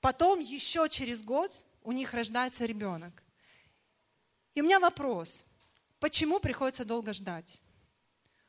потом 0.00 0.40
еще 0.40 0.88
через 0.88 1.22
год 1.22 1.52
у 1.82 1.92
них 1.92 2.12
рождается 2.12 2.64
ребенок. 2.64 3.22
И 4.54 4.60
у 4.60 4.64
меня 4.64 4.80
вопрос, 4.80 5.44
почему 6.00 6.40
приходится 6.40 6.84
долго 6.84 7.12
ждать? 7.12 7.60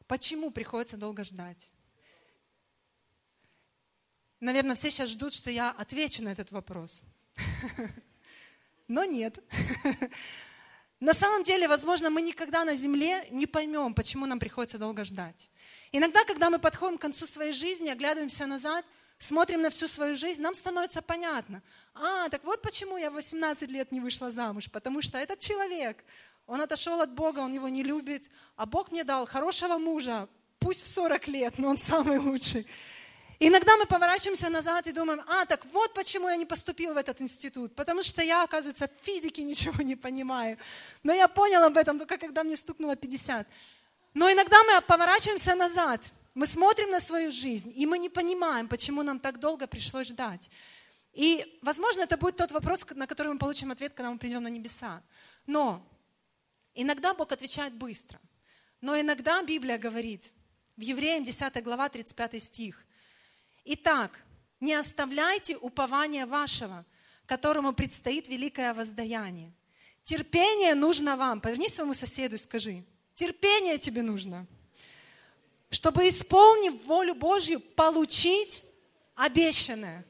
Почему 0.08 0.52
приходится 0.52 0.98
долго 0.98 1.24
ждать? 1.24 1.70
Наверное, 4.40 4.76
все 4.76 4.90
сейчас 4.90 5.10
ждут, 5.10 5.34
что 5.34 5.52
я 5.52 5.70
отвечу 5.72 6.24
на 6.24 6.30
этот 6.30 6.52
вопрос. 6.52 7.04
Но 8.88 9.04
нет. 9.04 9.40
На 11.00 11.14
самом 11.14 11.44
деле, 11.44 11.68
возможно, 11.68 12.10
мы 12.10 12.22
никогда 12.22 12.66
на 12.66 12.76
земле 12.76 13.26
не 13.32 13.46
поймем, 13.46 13.94
почему 13.94 14.26
нам 14.26 14.38
приходится 14.38 14.78
долго 14.78 15.06
ждать. 15.06 15.50
Иногда, 15.94 16.26
когда 16.26 16.50
мы 16.50 16.60
подходим 16.60 16.98
к 16.98 17.02
концу 17.02 17.26
своей 17.26 17.54
жизни, 17.54 17.88
оглядываемся 17.88 18.46
назад, 18.48 18.86
смотрим 19.20 19.62
на 19.62 19.70
всю 19.70 19.88
свою 19.88 20.16
жизнь, 20.16 20.42
нам 20.42 20.56
становится 20.56 21.02
понятно. 21.02 21.62
А, 21.94 22.30
так 22.30 22.44
вот 22.44 22.62
почему 22.62 22.98
я 22.98 23.12
в 23.12 23.14
18 23.14 23.70
лет 23.70 23.92
не 23.92 24.00
вышла 24.00 24.32
замуж. 24.32 24.70
Потому 24.72 25.02
что 25.02 25.18
этот 25.18 25.40
человек, 25.40 26.04
он 26.48 26.62
отошел 26.62 27.00
от 27.02 27.12
Бога, 27.12 27.40
он 27.40 27.54
его 27.54 27.70
не 27.70 27.84
любит, 27.84 28.30
а 28.56 28.66
Бог 28.66 28.92
мне 28.92 29.04
дал 29.04 29.28
хорошего 29.28 29.78
мужа, 29.78 30.28
пусть 30.60 30.84
в 30.84 30.88
40 30.88 31.28
лет, 31.28 31.60
но 31.60 31.70
он 31.70 31.78
самый 31.78 32.18
лучший. 32.18 32.66
Иногда 33.42 33.78
мы 33.78 33.86
поворачиваемся 33.86 34.50
назад 34.50 34.88
и 34.88 34.92
думаем, 34.92 35.22
а, 35.28 35.46
так 35.46 35.66
вот 35.72 35.94
почему 35.94 36.28
я 36.28 36.36
не 36.36 36.46
поступил 36.46 36.94
в 36.94 36.98
этот 36.98 37.22
институт, 37.22 37.74
потому 37.74 38.04
что 38.04 38.22
я, 38.22 38.44
оказывается, 38.44 38.88
в 38.88 39.06
физике 39.06 39.44
ничего 39.44 39.82
не 39.82 39.96
понимаю. 39.96 40.58
Но 41.04 41.14
я 41.14 41.28
понял 41.28 41.64
об 41.64 41.78
этом 41.78 41.98
только 41.98 42.18
когда 42.18 42.44
мне 42.44 42.58
стукнуло 42.58 42.98
50. 42.98 43.48
Но 44.14 44.30
иногда 44.30 44.58
мы 44.64 44.82
поворачиваемся 44.82 45.56
назад, 45.56 46.12
мы 46.40 46.48
смотрим 46.48 46.90
на 46.90 47.02
свою 47.02 47.34
жизнь, 47.34 47.74
и 47.76 47.86
мы 47.86 48.00
не 48.00 48.08
понимаем, 48.08 48.70
почему 48.70 49.04
нам 49.04 49.20
так 49.20 49.40
долго 49.40 49.68
пришлось 49.68 50.08
ждать. 50.08 50.50
И, 51.12 51.60
возможно, 51.62 52.04
это 52.04 52.16
будет 52.16 52.38
тот 52.38 52.54
вопрос, 52.54 52.86
на 52.96 53.08
который 53.08 53.34
мы 53.34 53.40
получим 53.40 53.72
ответ, 53.72 53.94
когда 53.94 54.10
мы 54.10 54.18
придем 54.18 54.44
на 54.44 54.48
небеса. 54.48 55.04
Но 55.48 55.86
иногда 56.74 57.14
Бог 57.14 57.34
отвечает 57.34 57.74
быстро. 57.74 58.22
Но 58.80 58.98
иногда 58.98 59.44
Библия 59.44 59.78
говорит, 59.78 60.32
в 60.78 60.82
Евреям 60.82 61.26
10 61.26 61.62
глава 61.62 61.90
35 61.90 62.42
стих, 62.42 62.86
Итак, 63.66 64.24
не 64.62 64.76
оставляйте 64.76 65.58
упования 65.58 66.26
вашего, 66.26 66.86
которому 67.26 67.74
предстоит 67.74 68.30
великое 68.30 68.74
воздаяние. 68.74 69.52
Терпение 70.04 70.74
нужно 70.74 71.18
вам. 71.18 71.42
Повернись 71.42 71.74
своему 71.74 71.94
соседу 71.94 72.38
и 72.38 72.40
скажи, 72.40 72.86
терпение 73.14 73.78
тебе 73.78 74.04
нужно, 74.04 74.48
чтобы, 75.70 76.10
исполнив 76.10 76.84
волю 76.86 77.16
Божью, 77.16 77.60
получить 77.60 78.64
обещанное. 79.16 80.06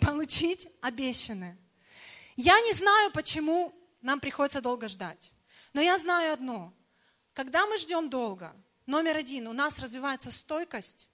Получить 0.00 0.68
обещанное. 0.80 1.56
Я 2.36 2.60
не 2.60 2.72
знаю, 2.72 3.10
почему 3.12 3.72
нам 4.02 4.20
приходится 4.20 4.60
долго 4.60 4.88
ждать. 4.88 5.32
Но 5.72 5.80
я 5.80 5.96
знаю 5.98 6.32
одно. 6.32 6.72
Когда 7.32 7.66
мы 7.66 7.78
ждем 7.78 8.10
долго, 8.10 8.54
номер 8.86 9.16
один, 9.16 9.46
у 9.46 9.52
нас 9.52 9.78
развивается 9.78 10.30
стойкость, 10.30 11.08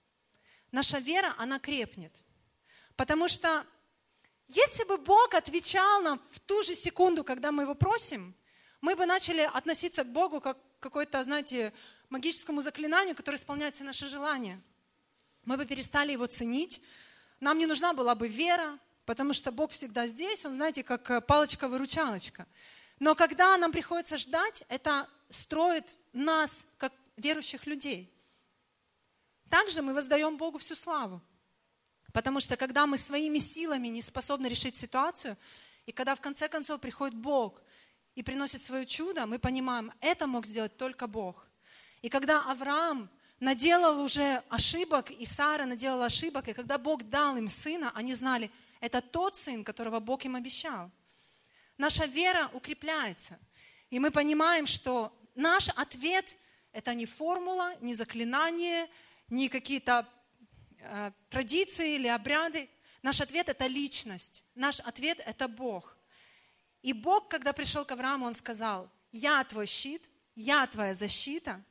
наша 0.70 0.98
вера, 0.98 1.34
она 1.38 1.58
крепнет. 1.58 2.24
Потому 2.96 3.28
что 3.28 3.64
если 4.48 4.84
бы 4.84 4.98
Бог 4.98 5.34
отвечал 5.34 6.02
нам 6.02 6.20
в 6.30 6.40
ту 6.40 6.62
же 6.62 6.74
секунду, 6.74 7.24
когда 7.24 7.52
мы 7.52 7.64
его 7.64 7.74
просим, 7.74 8.34
мы 8.80 8.96
бы 8.96 9.06
начали 9.06 9.48
относиться 9.52 10.04
к 10.04 10.12
Богу 10.12 10.40
как 10.40 10.58
к 10.58 10.82
какой-то, 10.82 11.22
знаете, 11.22 11.72
магическому 12.12 12.60
заклинанию, 12.60 13.16
которое 13.16 13.38
исполняет 13.38 13.74
все 13.74 13.84
наши 13.84 14.06
желания. 14.06 14.60
Мы 15.44 15.56
бы 15.56 15.64
перестали 15.64 16.12
его 16.12 16.26
ценить. 16.26 16.82
Нам 17.40 17.58
не 17.58 17.66
нужна 17.66 17.94
была 17.94 18.14
бы 18.14 18.28
вера, 18.28 18.78
потому 19.06 19.32
что 19.32 19.50
Бог 19.50 19.70
всегда 19.72 20.06
здесь, 20.06 20.44
Он, 20.44 20.54
знаете, 20.54 20.82
как 20.82 21.10
э, 21.10 21.20
палочка-выручалочка. 21.20 22.46
Но 23.00 23.14
когда 23.14 23.56
нам 23.56 23.72
приходится 23.72 24.18
ждать, 24.18 24.62
это 24.68 25.08
строит 25.30 25.96
нас, 26.12 26.66
как 26.76 26.92
верующих 27.16 27.66
людей. 27.66 28.12
Также 29.48 29.82
мы 29.82 29.94
воздаем 29.94 30.36
Богу 30.36 30.58
всю 30.58 30.74
славу. 30.74 31.20
Потому 32.12 32.40
что 32.40 32.56
когда 32.56 32.86
мы 32.86 32.98
своими 32.98 33.38
силами 33.38 33.88
не 33.88 34.02
способны 34.02 34.46
решить 34.46 34.76
ситуацию, 34.76 35.36
и 35.86 35.92
когда 35.92 36.14
в 36.14 36.20
конце 36.20 36.48
концов 36.48 36.80
приходит 36.80 37.16
Бог 37.16 37.62
и 38.14 38.22
приносит 38.22 38.60
свое 38.60 38.84
чудо, 38.84 39.26
мы 39.26 39.38
понимаем, 39.38 39.90
это 40.00 40.26
мог 40.26 40.44
сделать 40.46 40.76
только 40.76 41.06
Бог. 41.06 41.48
И 42.02 42.08
когда 42.08 42.42
Авраам 42.42 43.08
наделал 43.38 44.02
уже 44.02 44.42
ошибок, 44.48 45.10
и 45.10 45.24
Сара 45.24 45.66
наделала 45.66 46.06
ошибок, 46.06 46.48
и 46.48 46.52
когда 46.52 46.78
Бог 46.78 47.04
дал 47.04 47.36
им 47.36 47.48
сына, 47.48 47.92
они 47.94 48.14
знали, 48.14 48.50
это 48.80 49.00
тот 49.00 49.36
сын, 49.36 49.64
которого 49.64 50.00
Бог 50.00 50.24
им 50.24 50.34
обещал. 50.34 50.90
Наша 51.78 52.04
вера 52.06 52.50
укрепляется. 52.52 53.38
И 53.90 53.98
мы 53.98 54.10
понимаем, 54.10 54.66
что 54.66 55.16
наш 55.34 55.68
ответ– 55.70 56.36
это 56.72 56.94
не 56.94 57.06
формула, 57.06 57.74
не 57.80 57.94
заклинание, 57.94 58.88
не 59.28 59.48
какие-то 59.48 60.08
э, 60.78 61.12
традиции 61.28 61.94
или 61.94 62.08
обряды. 62.08 62.68
Наш 63.02 63.20
ответ– 63.20 63.48
это 63.50 63.66
личность. 63.66 64.42
Наш 64.54 64.80
ответ– 64.80 65.20
это 65.26 65.48
Бог. 65.48 65.96
И 66.82 66.92
Бог, 66.92 67.28
когда 67.28 67.52
пришел 67.52 67.84
к 67.84 67.92
Аврааму, 67.92 68.26
Он 68.26 68.34
сказал, 68.34 68.90
«Я 69.12 69.44
твой 69.44 69.66
щит, 69.66 70.08
я 70.34 70.66
твоя 70.66 70.94
защита, 70.94 71.62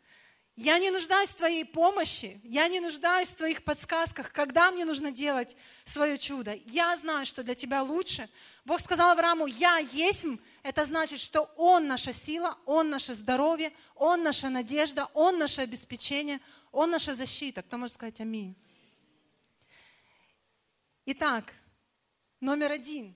я 0.62 0.78
не 0.78 0.92
нуждаюсь 0.92 1.30
в 1.30 1.36
твоей 1.36 1.66
помощи, 1.66 2.40
я 2.44 2.68
не 2.68 2.80
нуждаюсь 2.80 3.30
в 3.30 3.36
твоих 3.36 3.64
подсказках, 3.64 4.32
когда 4.32 4.70
мне 4.70 4.86
нужно 4.86 5.12
делать 5.12 5.58
свое 5.86 6.18
чудо. 6.20 6.56
Я 6.66 6.96
знаю, 6.98 7.26
что 7.26 7.44
для 7.44 7.56
тебя 7.56 7.82
лучше. 7.82 8.30
Бог 8.64 8.80
сказал 8.80 9.10
Аврааму, 9.10 9.48
я 9.48 9.80
есть, 9.80 10.28
это 10.62 10.86
значит, 10.86 11.20
что 11.20 11.52
Он 11.58 11.88
наша 11.88 12.14
сила, 12.14 12.58
Он 12.68 12.92
наше 12.92 13.16
здоровье, 13.16 13.74
Он 13.96 14.22
наша 14.22 14.50
надежда, 14.50 15.08
Он 15.14 15.40
наше 15.40 15.62
обеспечение, 15.62 16.40
он 16.72 16.92
наша 16.92 17.16
защита. 17.16 17.64
Кто 17.64 17.78
может 17.78 17.96
сказать 17.96 18.22
аминь? 18.22 18.56
Итак, 21.06 21.54
номер 22.40 22.72
один, 22.72 23.16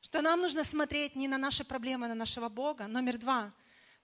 что 0.00 0.20
нам 0.20 0.40
нужно 0.40 0.64
смотреть 0.64 1.16
не 1.16 1.28
на 1.28 1.38
наши 1.38 1.64
проблемы, 1.64 2.06
а 2.06 2.08
на 2.10 2.14
нашего 2.14 2.48
Бога. 2.48 2.86
Номер 2.86 3.16
два, 3.18 3.52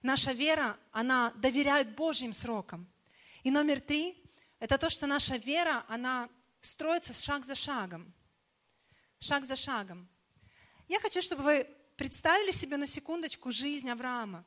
наша 0.05 0.31
вера, 0.31 0.77
она 0.91 1.31
доверяет 1.35 1.95
Божьим 1.95 2.33
срокам. 2.33 2.87
И 3.43 3.51
номер 3.51 3.81
три, 3.81 4.23
это 4.59 4.77
то, 4.77 4.89
что 4.89 5.07
наша 5.07 5.35
вера, 5.37 5.83
она 5.87 6.29
строится 6.61 7.13
шаг 7.13 7.43
за 7.45 7.55
шагом. 7.55 8.13
Шаг 9.19 9.45
за 9.45 9.55
шагом. 9.55 10.07
Я 10.87 10.99
хочу, 10.99 11.21
чтобы 11.21 11.43
вы 11.43 11.67
представили 11.95 12.51
себе 12.51 12.77
на 12.77 12.87
секундочку 12.87 13.51
жизнь 13.51 13.89
Авраама. 13.89 14.45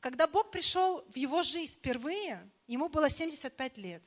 Когда 0.00 0.26
Бог 0.26 0.50
пришел 0.50 1.04
в 1.08 1.16
его 1.16 1.42
жизнь 1.42 1.74
впервые, 1.74 2.50
ему 2.66 2.88
было 2.88 3.08
75 3.08 3.78
лет. 3.78 4.02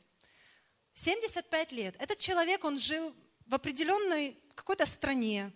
75 0.96 1.72
лет. 1.72 1.96
Этот 2.00 2.18
человек, 2.20 2.64
он 2.66 2.78
жил 2.78 3.16
в 3.46 3.56
определенной 3.56 4.38
какой-то 4.56 4.86
стране. 4.86 5.54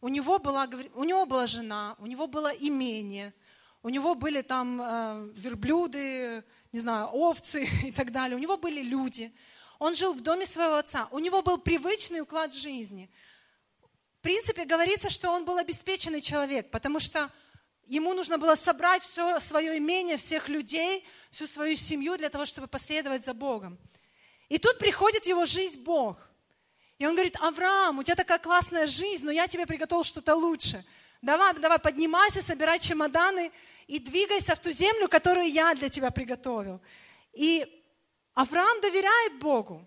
У 0.00 0.08
него, 0.08 0.38
была, 0.38 0.68
у 0.94 1.04
него 1.04 1.26
была 1.26 1.46
жена, 1.46 1.96
у 1.98 2.06
него 2.06 2.26
было 2.26 2.48
имение, 2.48 3.34
у 3.82 3.88
него 3.88 4.14
были 4.14 4.42
там 4.42 4.80
э, 4.80 5.30
верблюды, 5.36 6.44
не 6.72 6.80
знаю, 6.80 7.06
овцы 7.08 7.64
и 7.84 7.92
так 7.92 8.12
далее. 8.12 8.36
У 8.36 8.40
него 8.40 8.56
были 8.56 8.82
люди. 8.82 9.32
Он 9.78 9.94
жил 9.94 10.12
в 10.12 10.20
доме 10.20 10.44
своего 10.44 10.76
отца. 10.76 11.08
У 11.10 11.18
него 11.18 11.42
был 11.42 11.58
привычный 11.58 12.20
уклад 12.20 12.52
жизни. 12.52 13.10
В 14.18 14.22
принципе, 14.22 14.66
говорится, 14.66 15.08
что 15.08 15.30
он 15.30 15.46
был 15.46 15.56
обеспеченный 15.56 16.20
человек, 16.20 16.70
потому 16.70 17.00
что 17.00 17.30
ему 17.86 18.12
нужно 18.12 18.36
было 18.36 18.54
собрать 18.54 19.02
все 19.02 19.40
свое 19.40 19.78
имение, 19.78 20.18
всех 20.18 20.50
людей, 20.50 21.06
всю 21.30 21.46
свою 21.46 21.76
семью 21.76 22.18
для 22.18 22.28
того, 22.28 22.44
чтобы 22.44 22.66
последовать 22.66 23.24
за 23.24 23.32
Богом. 23.32 23.78
И 24.50 24.58
тут 24.58 24.78
приходит 24.78 25.24
в 25.24 25.28
его 25.28 25.46
жизнь 25.46 25.80
Бог. 25.80 26.18
И 26.98 27.06
он 27.06 27.14
говорит, 27.14 27.36
Авраам, 27.40 27.98
у 27.98 28.02
тебя 28.02 28.14
такая 28.14 28.38
классная 28.38 28.86
жизнь, 28.86 29.24
но 29.24 29.30
я 29.30 29.48
тебе 29.48 29.64
приготовил 29.64 30.04
что-то 30.04 30.34
лучше. 30.34 30.84
Давай, 31.22 31.54
давай, 31.54 31.78
поднимайся, 31.78 32.42
собирай 32.42 32.78
чемоданы 32.78 33.52
и 33.86 33.98
двигайся 33.98 34.54
в 34.54 34.60
ту 34.60 34.70
землю, 34.70 35.08
которую 35.08 35.50
я 35.50 35.74
для 35.74 35.88
тебя 35.88 36.10
приготовил. 36.10 36.80
И 37.32 37.66
Авраам 38.34 38.80
доверяет 38.80 39.38
Богу. 39.38 39.86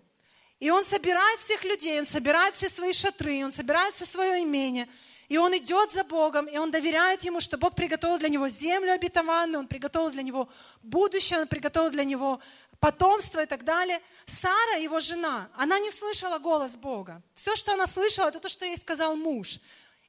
И 0.60 0.70
он 0.70 0.84
собирает 0.84 1.40
всех 1.40 1.64
людей, 1.64 1.98
он 1.98 2.06
собирает 2.06 2.54
все 2.54 2.68
свои 2.68 2.92
шатры, 2.92 3.44
он 3.44 3.52
собирает 3.52 3.94
все 3.94 4.06
свое 4.06 4.42
имение– 4.42 4.88
и 5.28 5.38
он 5.38 5.56
идет 5.56 5.90
за 5.90 6.04
Богом, 6.04 6.46
и 6.46 6.58
он 6.58 6.70
доверяет 6.70 7.22
ему, 7.22 7.40
что 7.40 7.56
Бог 7.56 7.74
приготовил 7.74 8.18
для 8.18 8.28
него 8.28 8.48
землю 8.48 8.92
обетованную, 8.92 9.60
он 9.60 9.66
приготовил 9.66 10.10
для 10.10 10.22
него 10.22 10.48
будущее, 10.82 11.40
он 11.40 11.48
приготовил 11.48 11.90
для 11.90 12.04
него 12.04 12.40
потомство 12.78 13.42
и 13.42 13.46
так 13.46 13.64
далее. 13.64 14.00
Сара, 14.26 14.76
его 14.76 15.00
жена, 15.00 15.48
она 15.56 15.78
не 15.78 15.90
слышала 15.90 16.38
голос 16.38 16.76
Бога. 16.76 17.22
Все, 17.34 17.56
что 17.56 17.72
она 17.72 17.86
слышала, 17.86 18.28
это 18.28 18.40
то, 18.40 18.48
что 18.48 18.66
ей 18.66 18.76
сказал 18.76 19.16
муж. 19.16 19.60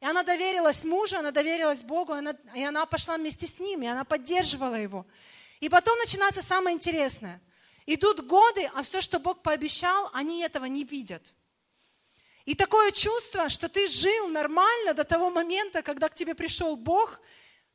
И 0.01 0.05
она 0.05 0.23
доверилась 0.23 0.84
мужу, 0.84 1.17
она 1.17 1.31
доверилась 1.31 1.81
Богу, 1.81 2.13
она, 2.13 2.36
и 2.53 2.63
она 2.63 2.86
пошла 2.86 3.17
вместе 3.17 3.47
с 3.47 3.60
ним, 3.60 3.84
и 3.84 3.88
она 3.88 4.03
поддерживала 4.03 4.75
его. 4.75 5.05
И 5.60 5.69
потом 5.69 5.97
начинается 5.99 6.43
самое 6.43 6.75
интересное. 6.75 7.41
Идут 7.86 8.25
годы, 8.25 8.69
а 8.73 8.84
все, 8.84 9.01
что 9.01 9.19
Бог 9.19 9.41
пообещал, 9.41 10.10
они 10.13 10.41
этого 10.41 10.65
не 10.65 10.84
видят. 10.84 11.34
И 12.45 12.53
такое 12.53 12.91
чувство, 12.91 13.49
что 13.49 13.69
ты 13.69 13.88
жил 13.88 14.27
нормально 14.27 14.93
до 14.93 15.03
того 15.03 15.29
момента, 15.29 15.81
когда 15.81 16.10
к 16.10 16.15
тебе 16.15 16.36
пришел 16.36 16.75
Бог, 16.75 17.19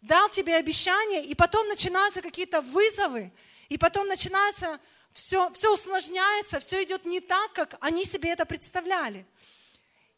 дал 0.00 0.28
тебе 0.28 0.56
обещание, 0.56 1.24
и 1.24 1.34
потом 1.34 1.66
начинаются 1.68 2.22
какие-то 2.22 2.60
вызовы, 2.60 3.32
и 3.68 3.78
потом 3.78 4.06
начинается 4.06 4.78
все, 5.12 5.50
все 5.52 5.74
усложняется, 5.74 6.60
все 6.60 6.82
идет 6.84 7.04
не 7.04 7.20
так, 7.20 7.52
как 7.52 7.76
они 7.80 8.04
себе 8.04 8.30
это 8.30 8.46
представляли. 8.46 9.26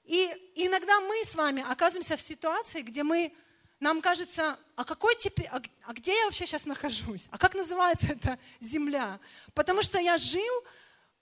И 0.04 0.30
иногда 0.56 1.00
мы 1.00 1.24
с 1.24 1.34
вами 1.34 1.64
оказываемся 1.68 2.16
в 2.16 2.20
ситуации, 2.20 2.82
где 2.82 3.02
мы, 3.02 3.32
нам 3.80 4.00
кажется, 4.00 4.58
а 4.76 4.84
какой 4.84 5.14
теперь, 5.16 5.46
а, 5.46 5.60
а 5.84 5.92
где 5.92 6.16
я 6.16 6.24
вообще 6.24 6.46
сейчас 6.46 6.66
нахожусь? 6.66 7.28
А 7.30 7.38
как 7.38 7.54
называется 7.54 8.08
эта 8.08 8.38
земля? 8.60 9.20
Потому 9.54 9.82
что 9.82 9.98
я 9.98 10.18
жил 10.18 10.64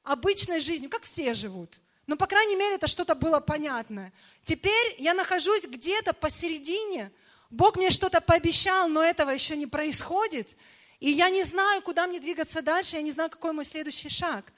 обычной 0.03 0.61
жизнью, 0.61 0.91
как 0.91 1.03
все 1.03 1.35
живут. 1.35 1.81
Но, 2.07 2.17
по 2.17 2.27
крайней 2.27 2.57
мере, 2.57 2.75
это 2.75 2.89
что-то 2.89 3.15
было 3.15 3.39
понятное. 3.41 4.13
Теперь 4.43 4.97
я 4.99 5.15
нахожусь 5.15 5.65
где-то 5.65 6.13
посередине. 6.13 7.13
Бог 7.51 7.77
мне 7.77 7.91
что-то 7.91 8.21
пообещал, 8.21 8.89
но 8.89 9.03
этого 9.03 9.31
еще 9.31 9.57
не 9.57 9.67
происходит. 9.67 10.57
И 10.99 11.11
я 11.11 11.31
не 11.31 11.45
знаю, 11.45 11.83
куда 11.83 12.07
мне 12.07 12.19
двигаться 12.19 12.63
дальше, 12.63 12.97
я 12.97 13.03
не 13.03 13.13
знаю, 13.13 13.31
какой 13.31 13.53
мой 13.53 13.65
следующий 13.65 14.09
шаг. 14.09 14.53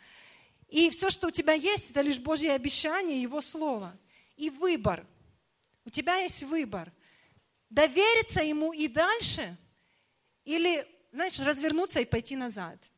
И 0.69 0.89
все, 0.91 1.11
что 1.11 1.29
у 1.29 1.31
тебя 1.31 1.53
есть, 1.53 1.91
это 1.91 2.01
лишь 2.01 2.19
Божье 2.19 2.53
обещание, 2.53 3.21
Его 3.21 3.43
Слово. 3.43 3.97
И 4.43 4.51
выбор. 4.51 5.07
У 5.85 5.91
тебя 5.91 6.17
есть 6.17 6.43
выбор. 6.43 6.93
Довериться 7.71 8.43
Ему 8.43 8.73
и 8.73 8.89
дальше, 8.89 9.57
или, 10.45 10.87
знаешь, 11.13 11.39
развернуться 11.39 12.01
и 12.01 12.05
пойти 12.05 12.37
назад 12.37 12.91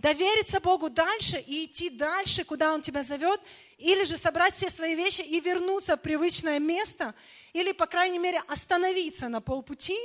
довериться 0.00 0.60
Богу 0.60 0.88
дальше 0.88 1.38
и 1.38 1.66
идти 1.66 1.90
дальше, 1.90 2.44
куда 2.44 2.72
Он 2.72 2.80
тебя 2.80 3.02
зовет, 3.02 3.40
или 3.76 4.04
же 4.04 4.16
собрать 4.16 4.54
все 4.54 4.70
свои 4.70 4.94
вещи 4.94 5.20
и 5.20 5.40
вернуться 5.40 5.96
в 5.96 6.00
привычное 6.00 6.58
место, 6.58 7.14
или, 7.52 7.72
по 7.72 7.86
крайней 7.86 8.18
мере, 8.18 8.42
остановиться 8.48 9.28
на 9.28 9.40
полпути, 9.40 9.98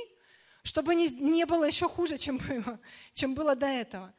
чтобы 0.62 0.94
не, 0.94 1.08
не 1.08 1.46
было 1.46 1.64
еще 1.64 1.88
хуже, 1.88 2.18
чем 2.18 2.38
было, 2.38 2.78
чем 3.14 3.34
было 3.34 3.54
до 3.54 3.66
этого. 3.66 4.12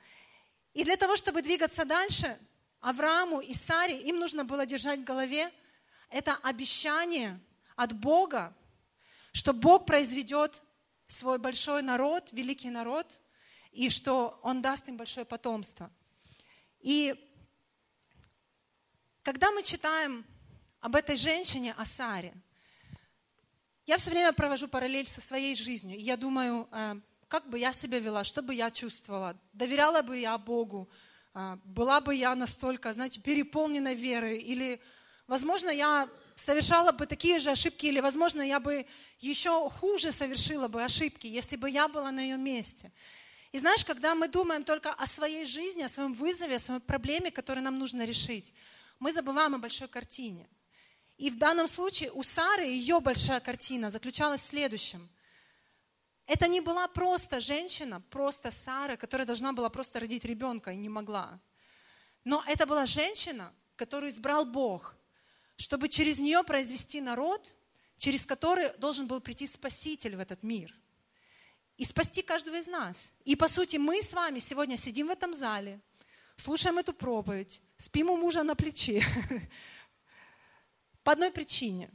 И 0.74 0.84
для 0.84 0.98
того, 0.98 1.16
чтобы 1.16 1.42
двигаться 1.42 1.86
дальше, 1.86 2.38
Аврааму 2.80 3.42
и 3.42 3.54
Саре, 3.54 4.00
им 4.02 4.20
нужно 4.20 4.46
было 4.46 4.66
держать 4.66 5.00
в 5.00 5.04
голове 5.04 5.52
это 6.10 6.36
обещание 6.44 7.40
от 7.76 7.94
Бога, 7.94 8.56
что 9.32 9.54
Бог 9.54 9.86
произведет 9.86 10.64
свой 11.08 11.40
большой 11.40 11.82
народ, 11.82 12.30
великий 12.32 12.70
народ– 12.70 13.20
и 13.78 13.92
что 13.92 14.40
Он 14.42 14.62
даст 14.62 14.88
им 14.88 14.98
большое 14.98 15.24
потомство. 15.24 15.92
И 16.80 17.14
когда 19.22 19.52
мы 19.52 19.62
читаем 19.62 20.26
об 20.80 20.96
этой 20.96 21.16
женщине, 21.16 21.76
о 21.78 21.86
Саре, 21.86 22.34
я 23.86 23.98
все 23.98 24.10
время 24.10 24.34
провожу 24.34 24.68
параллель 24.68 25.08
со 25.08 25.22
своей 25.22 25.56
жизнью. 25.56 25.96
И 25.98 26.02
я 26.02 26.18
думаю, 26.18 26.68
э, 26.72 26.96
как 27.28 27.48
бы 27.50 27.60
я 27.60 27.72
себя 27.72 28.00
вела, 28.00 28.24
что 28.24 28.42
бы 28.42 28.56
я 28.56 28.72
чувствовала, 28.72 29.40
доверяла 29.54 30.02
бы 30.02 30.18
я 30.18 30.36
Богу, 30.40 30.90
э, 31.36 31.58
была 31.64 32.02
бы 32.02 32.16
я 32.16 32.34
настолько, 32.34 32.92
знаете, 32.94 33.22
переполнена 33.22 33.94
верой, 33.94 34.40
или, 34.40 34.82
возможно, 35.28 35.70
я 35.70 36.10
совершала 36.36 36.92
бы 36.92 37.06
такие 37.06 37.40
же 37.40 37.52
ошибки, 37.52 37.86
или, 37.86 38.00
возможно, 38.00 38.42
я 38.42 38.60
бы 38.60 38.86
еще 39.20 39.70
хуже 39.70 40.12
совершила 40.12 40.68
бы 40.68 40.84
ошибки, 40.84 41.28
если 41.28 41.56
бы 41.56 41.70
я 41.70 41.88
была 41.88 42.12
на 42.12 42.22
ее 42.22 42.38
месте. 42.38 42.92
И 43.52 43.60
знаешь, 43.60 43.86
когда 43.86 44.14
мы 44.14 44.28
думаем 44.28 44.64
только 44.64 44.94
о 44.94 45.08
своей 45.08 45.46
жизни, 45.46 45.84
о 45.84 45.90
своем 45.90 46.14
вызове, 46.14 46.58
о 46.58 46.60
своей 46.60 46.82
проблеме, 46.82 47.32
которую 47.32 47.64
нам 47.64 47.80
нужно 47.80 48.06
решить, 48.06 48.54
мы 49.00 49.12
забываем 49.12 49.56
о 49.56 49.60
большой 49.60 49.88
картине. 49.88 50.48
И 51.18 51.32
в 51.32 51.38
данном 51.38 51.68
случае 51.68 52.12
у 52.12 52.24
Сары 52.24 52.66
ее 52.66 53.00
большая 53.00 53.40
картина 53.40 53.90
заключалась 53.90 54.42
в 54.42 54.46
следующем. 54.46 55.10
Это 56.28 56.48
не 56.48 56.62
была 56.62 56.88
просто 56.88 57.40
женщина, 57.40 58.02
просто 58.02 58.52
Сара, 58.52 58.98
которая 58.98 59.26
должна 59.26 59.54
была 59.54 59.70
просто 59.70 60.00
родить 60.00 60.26
ребенка 60.26 60.72
и 60.72 60.76
не 60.76 60.90
могла. 60.90 61.40
Но 62.26 62.44
это 62.46 62.66
была 62.66 62.86
женщина, 62.86 63.54
которую 63.78 64.12
избрал 64.12 64.46
Бог, 64.46 64.97
чтобы 65.58 65.90
через 65.90 66.20
нее 66.20 66.44
произвести 66.44 67.02
народ, 67.02 67.54
через 67.98 68.26
который 68.26 68.72
должен 68.78 69.08
был 69.08 69.20
прийти 69.20 69.46
Спаситель 69.46 70.16
в 70.16 70.20
этот 70.20 70.42
мир– 70.44 70.74
и 71.78 71.86
спасти 71.86 72.24
каждого 72.24 72.56
из 72.56 72.68
нас. 72.68 73.14
И 73.24 73.36
по 73.36 73.48
сути 73.48 73.78
мы 73.78 74.02
с 74.02 74.14
вами 74.14 74.40
сегодня 74.40 74.78
сидим 74.78 75.08
в 75.08 75.12
этом 75.12 75.34
зале, 75.34 75.80
слушаем 76.36 76.80
эту 76.80 76.92
проповедь, 76.92 77.62
спим 77.78 78.10
у 78.10 78.18
мужа 78.18 78.44
на 78.44 78.56
плече. 78.56 79.04
По 81.04 81.12
одной 81.14 81.32
причине. 81.32 81.90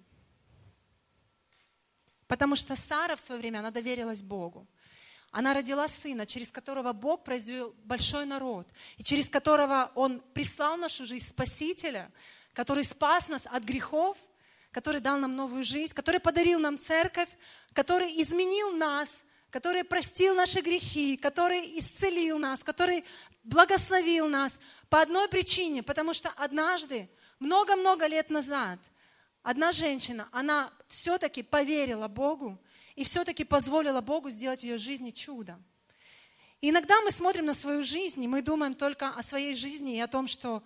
Потому 2.29 2.57
что 2.57 2.77
Сара 2.77 3.17
в 3.17 3.21
свое 3.21 3.41
время, 3.41 3.59
она 3.59 3.71
доверилась 3.71 4.23
Богу. 4.23 4.67
Она 5.33 5.53
родила 5.53 5.89
сына, 5.89 6.27
через 6.27 6.53
которого 6.53 6.93
Бог 6.93 7.25
произвел 7.25 7.75
большой 7.85 8.25
народ, 8.25 8.69
и 8.99 9.03
через 9.03 9.29
которого 9.29 9.91
Он 9.95 10.21
прислал 10.21 10.77
нашу 10.77 11.05
жизнь 11.05 11.27
Спасителя, 11.27 12.11
который 12.53 12.85
спас 12.85 13.29
нас 13.29 13.47
от 13.47 13.65
грехов, 13.65 14.17
который 14.71 15.01
дал 15.01 15.19
нам 15.19 15.37
новую 15.37 15.65
жизнь, 15.65 15.95
который 15.95 16.21
подарил 16.21 16.59
нам 16.59 16.79
церковь, 16.79 17.29
который 17.73 18.21
изменил 18.21 18.73
нас 18.73 19.25
который 19.53 19.85
простил 19.85 20.35
наши 20.35 20.63
грехи, 20.63 21.19
который 21.19 21.79
исцелил 21.79 22.39
нас, 22.39 22.65
который 22.65 23.05
благословил 23.45 24.27
нас 24.27 24.59
по 24.89 25.03
одной 25.03 25.29
причине, 25.29 25.83
потому 25.83 26.15
что 26.15 26.31
однажды, 26.31 27.07
много-много 27.39 28.07
лет 28.07 28.31
назад, 28.31 28.79
одна 29.43 29.73
женщина, 29.73 30.27
она 30.33 30.73
все-таки 30.89 31.43
поверила 31.43 32.09
Богу 32.09 32.59
и 32.97 33.05
все-таки 33.05 33.45
позволила 33.45 34.01
Богу 34.01 34.31
сделать 34.31 34.61
в 34.61 34.65
ее 34.65 34.79
жизни 34.79 35.11
чудо. 35.11 35.61
И 36.63 36.71
иногда 36.71 36.99
мы 37.03 37.11
смотрим 37.11 37.45
на 37.45 37.55
свою 37.55 37.83
жизнь, 37.83 38.25
и 38.25 38.29
мы 38.29 38.41
думаем 38.41 38.75
только 38.75 39.11
о 39.11 39.21
своей 39.21 39.55
жизни 39.55 39.97
и 39.97 40.01
о 40.01 40.07
том, 40.07 40.27
что 40.27 40.63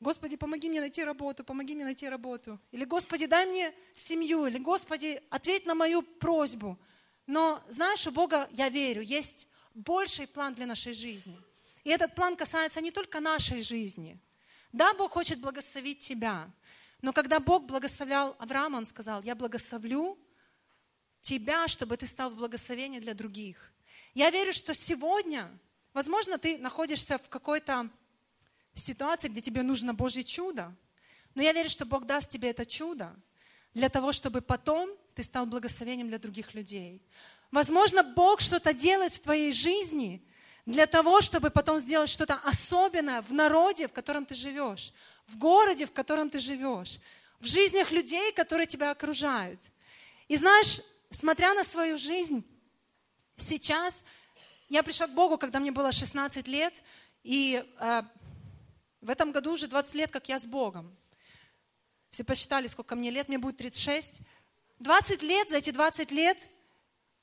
Господи, 0.00 0.36
помоги 0.36 0.68
мне 0.68 0.80
найти 0.80 1.02
работу, 1.02 1.42
помоги 1.42 1.74
мне 1.74 1.84
найти 1.84 2.08
работу. 2.08 2.60
Или 2.70 2.84
Господи, 2.84 3.26
дай 3.26 3.46
мне 3.46 3.72
семью. 3.94 4.46
Или 4.46 4.58
Господи, 4.58 5.22
ответь 5.30 5.64
на 5.64 5.74
мою 5.74 6.02
просьбу. 6.02 6.78
Но 7.26 7.62
знаешь, 7.68 8.06
у 8.06 8.10
Бога, 8.10 8.48
я 8.52 8.68
верю, 8.68 9.00
есть 9.00 9.48
больший 9.74 10.26
план 10.26 10.54
для 10.54 10.66
нашей 10.66 10.92
жизни. 10.92 11.40
И 11.82 11.90
этот 11.90 12.14
план 12.14 12.36
касается 12.36 12.80
не 12.80 12.90
только 12.90 13.20
нашей 13.20 13.62
жизни. 13.62 14.18
Да, 14.72 14.92
Бог 14.94 15.12
хочет 15.12 15.40
благословить 15.40 16.00
тебя. 16.00 16.50
Но 17.00 17.12
когда 17.12 17.40
Бог 17.40 17.64
благословлял 17.64 18.36
Авраама, 18.38 18.78
Он 18.78 18.86
сказал, 18.86 19.22
я 19.22 19.34
благословлю 19.34 20.18
тебя, 21.20 21.68
чтобы 21.68 21.96
ты 21.96 22.06
стал 22.06 22.30
в 22.30 22.36
благословении 22.36 23.00
для 23.00 23.14
других. 23.14 23.72
Я 24.14 24.30
верю, 24.30 24.52
что 24.52 24.74
сегодня, 24.74 25.50
возможно, 25.94 26.38
ты 26.38 26.58
находишься 26.58 27.18
в 27.18 27.28
какой-то 27.28 27.90
ситуации, 28.76 29.28
где 29.28 29.40
тебе 29.40 29.62
нужно 29.62 29.94
Божье 29.94 30.22
чудо. 30.22 30.74
Но 31.34 31.42
я 31.42 31.52
верю, 31.52 31.68
что 31.68 31.84
Бог 31.84 32.04
даст 32.04 32.30
тебе 32.30 32.50
это 32.50 32.64
чудо 32.64 33.14
для 33.74 33.88
того, 33.88 34.12
чтобы 34.12 34.40
потом 34.40 34.90
ты 35.14 35.22
стал 35.22 35.46
благословением 35.46 36.08
для 36.08 36.18
других 36.18 36.54
людей. 36.54 37.02
Возможно, 37.50 38.02
Бог 38.02 38.40
что-то 38.40 38.72
делает 38.72 39.12
в 39.12 39.20
твоей 39.20 39.52
жизни 39.52 40.22
для 40.64 40.86
того, 40.86 41.20
чтобы 41.20 41.50
потом 41.50 41.78
сделать 41.78 42.10
что-то 42.10 42.34
особенное 42.36 43.22
в 43.22 43.32
народе, 43.32 43.86
в 43.86 43.92
котором 43.92 44.26
ты 44.26 44.34
живешь, 44.34 44.92
в 45.26 45.38
городе, 45.38 45.86
в 45.86 45.92
котором 45.92 46.28
ты 46.28 46.38
живешь, 46.38 46.98
в 47.40 47.46
жизнях 47.46 47.92
людей, 47.92 48.32
которые 48.32 48.66
тебя 48.66 48.90
окружают. 48.90 49.60
И 50.28 50.36
знаешь, 50.36 50.80
смотря 51.10 51.54
на 51.54 51.62
свою 51.62 51.98
жизнь, 51.98 52.44
сейчас 53.36 54.04
я 54.68 54.82
пришла 54.82 55.06
к 55.06 55.14
Богу, 55.14 55.38
когда 55.38 55.60
мне 55.60 55.70
было 55.70 55.92
16 55.92 56.48
лет, 56.48 56.82
и 57.22 57.64
э, 57.78 58.02
в 59.06 59.10
этом 59.10 59.30
году 59.30 59.52
уже 59.52 59.68
20 59.68 59.94
лет, 59.94 60.10
как 60.10 60.28
я 60.28 60.40
с 60.40 60.44
Богом. 60.44 60.92
Все 62.10 62.24
посчитали, 62.24 62.66
сколько 62.66 62.96
мне 62.96 63.10
лет, 63.10 63.28
мне 63.28 63.38
будет 63.38 63.56
36. 63.56 64.20
20 64.80 65.22
лет, 65.22 65.48
за 65.48 65.58
эти 65.58 65.70
20 65.70 66.10
лет 66.10 66.48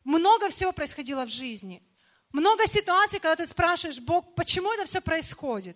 много 0.06 0.50
всего 0.50 0.72
происходило 0.72 1.26
в 1.26 1.30
жизни. 1.30 1.84
Много 2.32 2.68
ситуаций, 2.68 3.20
когда 3.20 3.36
ты 3.36 3.48
спрашиваешь, 3.48 4.00
Бог, 4.00 4.34
почему 4.34 4.72
это 4.72 4.86
все 4.86 5.02
происходит? 5.02 5.76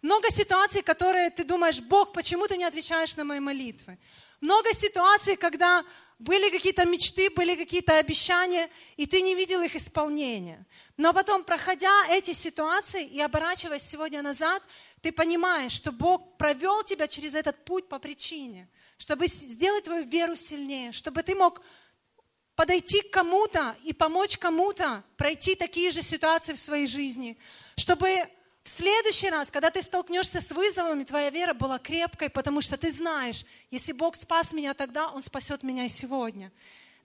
Много 0.00 0.30
ситуаций, 0.30 0.80
которые 0.82 1.30
ты 1.30 1.42
думаешь, 1.42 1.80
Бог, 1.80 2.12
почему 2.12 2.46
ты 2.46 2.56
не 2.56 2.64
отвечаешь 2.64 3.16
на 3.16 3.24
мои 3.24 3.40
молитвы? 3.40 3.98
Много 4.40 4.72
ситуаций, 4.74 5.34
когда 5.36 5.84
были 6.18 6.50
какие-то 6.50 6.84
мечты, 6.84 7.30
были 7.30 7.54
какие-то 7.54 7.96
обещания, 7.98 8.68
и 8.96 9.06
ты 9.06 9.20
не 9.22 9.34
видел 9.34 9.62
их 9.62 9.76
исполнения. 9.76 10.66
Но 10.96 11.12
потом, 11.12 11.44
проходя 11.44 11.92
эти 12.08 12.32
ситуации 12.32 13.04
и 13.06 13.20
оборачиваясь 13.20 13.82
сегодня 13.82 14.20
назад, 14.22 14.62
ты 15.00 15.12
понимаешь, 15.12 15.72
что 15.72 15.92
Бог 15.92 16.36
провел 16.36 16.82
тебя 16.82 17.06
через 17.06 17.34
этот 17.34 17.64
путь 17.64 17.88
по 17.88 18.00
причине, 18.00 18.68
чтобы 18.98 19.26
сделать 19.26 19.84
твою 19.84 20.04
веру 20.06 20.34
сильнее, 20.34 20.90
чтобы 20.90 21.22
ты 21.22 21.36
мог 21.36 21.62
подойти 22.56 23.02
к 23.02 23.12
кому-то 23.12 23.76
и 23.84 23.92
помочь 23.92 24.36
кому-то 24.36 25.04
пройти 25.16 25.54
такие 25.54 25.92
же 25.92 26.02
ситуации 26.02 26.54
в 26.54 26.58
своей 26.58 26.88
жизни, 26.88 27.38
чтобы 27.76 28.28
в 28.68 28.70
следующий 28.70 29.30
раз, 29.30 29.50
когда 29.50 29.70
ты 29.70 29.80
столкнешься 29.80 30.42
с 30.42 30.52
вызовами, 30.52 31.02
твоя 31.02 31.30
вера 31.30 31.54
была 31.54 31.78
крепкой, 31.78 32.28
потому 32.28 32.60
что 32.60 32.76
ты 32.76 32.92
знаешь, 32.92 33.46
если 33.70 33.92
Бог 33.92 34.14
спас 34.14 34.52
меня 34.52 34.74
тогда, 34.74 35.08
Он 35.08 35.22
спасет 35.22 35.62
меня 35.62 35.86
и 35.86 35.88
сегодня. 35.88 36.52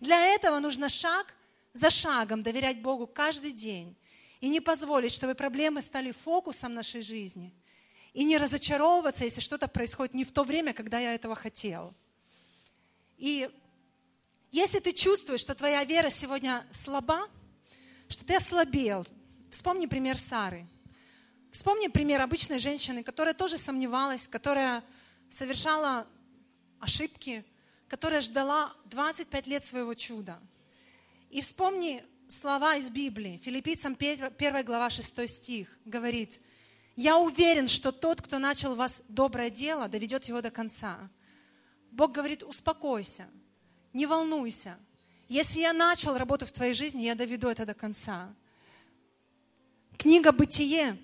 Для 0.02 0.26
этого 0.36 0.60
нужно 0.60 0.89
шаг 0.89 1.34
за 1.71 1.89
шагом 1.89 2.43
доверять 2.43 2.82
Богу 2.82 3.08
каждый 3.08 3.54
день 3.54 3.95
и 4.41 4.49
не 4.49 4.60
позволить, 4.60 5.13
чтобы 5.13 5.36
проблемы 5.36 5.82
стали 5.82 6.12
фокусом 6.12 6.73
нашей 6.73 7.02
жизни. 7.02 7.54
И 8.12 8.26
не 8.26 8.38
разочаровываться, 8.38 9.23
если 9.23 9.39
что-то 9.39 9.69
происходит 9.69 10.13
не 10.13 10.26
в 10.26 10.34
то 10.34 10.43
время, 10.43 10.73
когда 10.73 10.99
я 10.99 11.15
этого 11.15 11.34
хотел. 11.34 11.93
И 13.17 13.49
если 14.52 14.80
ты 14.80 14.91
чувствуешь, 14.91 15.39
что 15.39 15.56
твоя 15.56 15.86
вера 15.86 16.10
сегодня 16.10 16.67
слаба, 16.73 17.30
что 18.10 18.26
ты 18.26 18.36
ослабел, 18.36 19.06
вспомни 19.49 19.86
пример 19.86 20.17
Сары– 20.17 20.67
Вспомни 21.54 21.86
пример 21.88 22.20
обычной 22.20 22.58
женщины, 22.58 23.04
которая 23.04 23.36
тоже 23.36 23.60
сомневалась, 23.60 24.28
которая 24.28 24.84
совершала 25.30 26.08
ошибки, 26.80 27.46
которая 27.88 28.22
ждала 28.22 28.74
25 28.86 29.46
лет 29.46 29.63
своего 29.63 29.94
чуда. 29.94 30.39
И 31.30 31.42
вспомни 31.42 32.04
слова 32.28 32.76
из 32.78 32.89
Библии. 32.89 33.39
Филиппийцам 33.44 33.96
1 33.96 34.66
глава 34.66 34.89
6 34.89 35.30
стих 35.30 35.78
говорит, 35.86 36.42
«Я 36.96 37.20
уверен, 37.20 37.68
что 37.68 37.92
тот, 37.92 38.24
кто 38.24 38.39
начал 38.39 38.74
в 38.74 38.78
вас 38.78 39.04
доброе 39.08 39.52
дело, 39.52 39.88
доведет 39.88 40.26
его 40.26 40.42
до 40.42 40.50
конца». 40.50 41.08
Бог 41.92 42.13
говорит, 42.13 42.42
успокойся, 42.42 43.28
не 43.94 44.08
волнуйся. 44.08 44.76
Если 45.30 45.60
я 45.60 45.72
начал 45.72 46.18
работу 46.18 46.48
в 46.48 46.52
твоей 46.52 46.74
жизни, 46.74 47.04
я 47.04 47.13
доведу 47.13 47.48
это 47.48 47.68
до 47.68 47.76
конца. 47.76 48.34
Книга 50.00 50.32
«Бытие», 50.32 50.98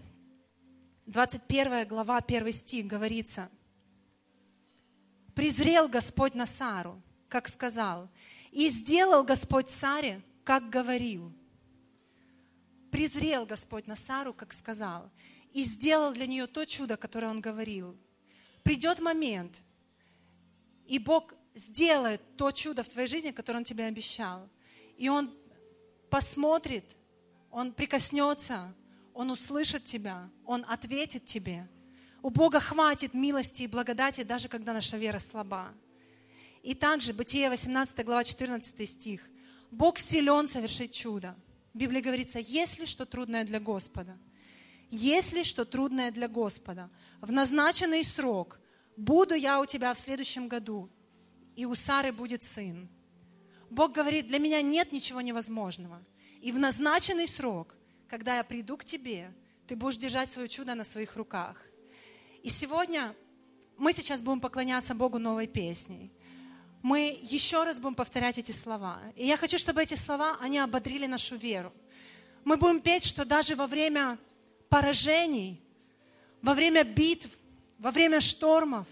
21 1.09 1.87
глава, 1.87 2.17
1 2.17 2.53
стих 2.53 2.85
говорится, 2.85 3.49
«Презрел 5.33 5.87
Господь 5.87 6.35
на 6.35 6.45
Сару, 6.45 7.01
как 7.29 7.47
сказал, 7.47 8.09
и 8.51 8.69
сделал 8.69 9.23
Господь 9.23 9.71
Саре, 9.71 10.21
как 10.43 10.69
говорил». 10.69 11.33
Презрел 12.91 13.47
Господь 13.47 13.87
на 13.87 13.95
Сару, 13.95 14.35
как 14.35 14.53
сказал, 14.53 15.09
и 15.51 15.63
сделал 15.63 16.13
для 16.13 16.27
нее 16.27 16.45
то 16.45 16.63
чудо, 16.65 16.95
которое 16.95 17.29
Он 17.29 17.41
говорил. 17.41 17.97
Придет 18.61 18.99
момент, 18.99 19.63
и 20.85 20.99
Бог 20.99 21.33
сделает 21.55 22.21
то 22.37 22.51
чудо 22.51 22.83
в 22.83 22.89
твоей 22.89 23.07
жизни, 23.07 23.31
которое 23.31 23.57
Он 23.57 23.63
тебе 23.63 23.85
обещал. 23.85 24.47
И 24.95 25.09
Он 25.09 25.33
посмотрит, 26.11 26.85
Он 27.49 27.73
прикоснется, 27.73 28.75
он 29.19 29.31
услышит 29.31 29.83
тебя, 29.83 30.29
Он 30.45 30.65
ответит 30.69 31.25
тебе. 31.25 31.67
У 32.21 32.29
Бога 32.29 32.61
хватит 32.61 33.13
милости 33.13 33.63
и 33.63 33.67
благодати, 33.67 34.23
даже 34.23 34.47
когда 34.47 34.71
наша 34.71 34.95
вера 34.95 35.19
слаба. 35.19 35.73
И 36.63 36.73
также 36.73 37.11
Бытие 37.11 37.49
18 37.49 38.05
глава 38.05 38.23
14 38.23 38.89
стих. 38.89 39.21
Бог 39.71 39.97
силен 39.97 40.47
совершить 40.47 40.93
чудо. 40.93 41.35
В 41.73 41.77
Библии 41.77 41.99
говорится, 41.99 42.39
если 42.39 42.85
что 42.85 43.05
трудное 43.05 43.43
для 43.43 43.59
Господа, 43.59 44.17
если 44.89 45.43
что 45.43 45.65
трудное 45.65 46.11
для 46.11 46.29
Господа, 46.29 46.89
в 47.19 47.33
назначенный 47.33 48.05
срок 48.05 48.57
буду 48.95 49.35
я 49.35 49.59
у 49.59 49.65
тебя 49.65 49.93
в 49.93 49.99
следующем 49.99 50.47
году, 50.47 50.89
и 51.57 51.65
у 51.65 51.75
Сары 51.75 52.13
будет 52.13 52.41
сын. 52.41 52.87
Бог 53.69 53.91
говорит, 53.91 54.27
для 54.27 54.39
меня 54.39 54.61
нет 54.61 54.93
ничего 54.93 55.19
невозможного. 55.19 56.01
И 56.41 56.53
в 56.53 56.59
назначенный 56.59 57.27
срок 57.27 57.75
когда 58.09 58.37
я 58.37 58.43
приду 58.43 58.75
к 58.75 58.83
тебе, 58.83 59.31
ты 59.67 59.75
будешь 59.75 59.97
держать 59.97 60.31
свое 60.31 60.49
чудо 60.49 60.73
на 60.73 60.83
своих 60.83 61.15
руках. 61.15 61.57
И 62.41 62.49
сегодня 62.49 63.15
мы 63.77 63.93
сейчас 63.93 64.21
будем 64.21 64.41
поклоняться 64.41 64.95
Богу 64.95 65.19
новой 65.19 65.45
песней. 65.45 66.11
Мы 66.81 67.19
еще 67.21 67.63
раз 67.63 67.79
будем 67.79 67.95
повторять 67.95 68.37
эти 68.37 68.51
слова. 68.51 68.99
И 69.15 69.27
я 69.27 69.37
хочу, 69.37 69.57
чтобы 69.57 69.83
эти 69.83 69.93
слова, 69.93 70.37
они 70.41 70.57
ободрили 70.57 71.05
нашу 71.05 71.35
веру. 71.35 71.71
Мы 72.45 72.57
будем 72.57 72.81
петь, 72.81 73.03
что 73.03 73.25
даже 73.25 73.55
во 73.55 73.67
время 73.67 74.17
поражений, 74.69 75.61
во 76.41 76.53
время 76.55 76.83
битв, 76.83 77.29
во 77.77 77.91
время 77.91 78.21
штормов, 78.21 78.87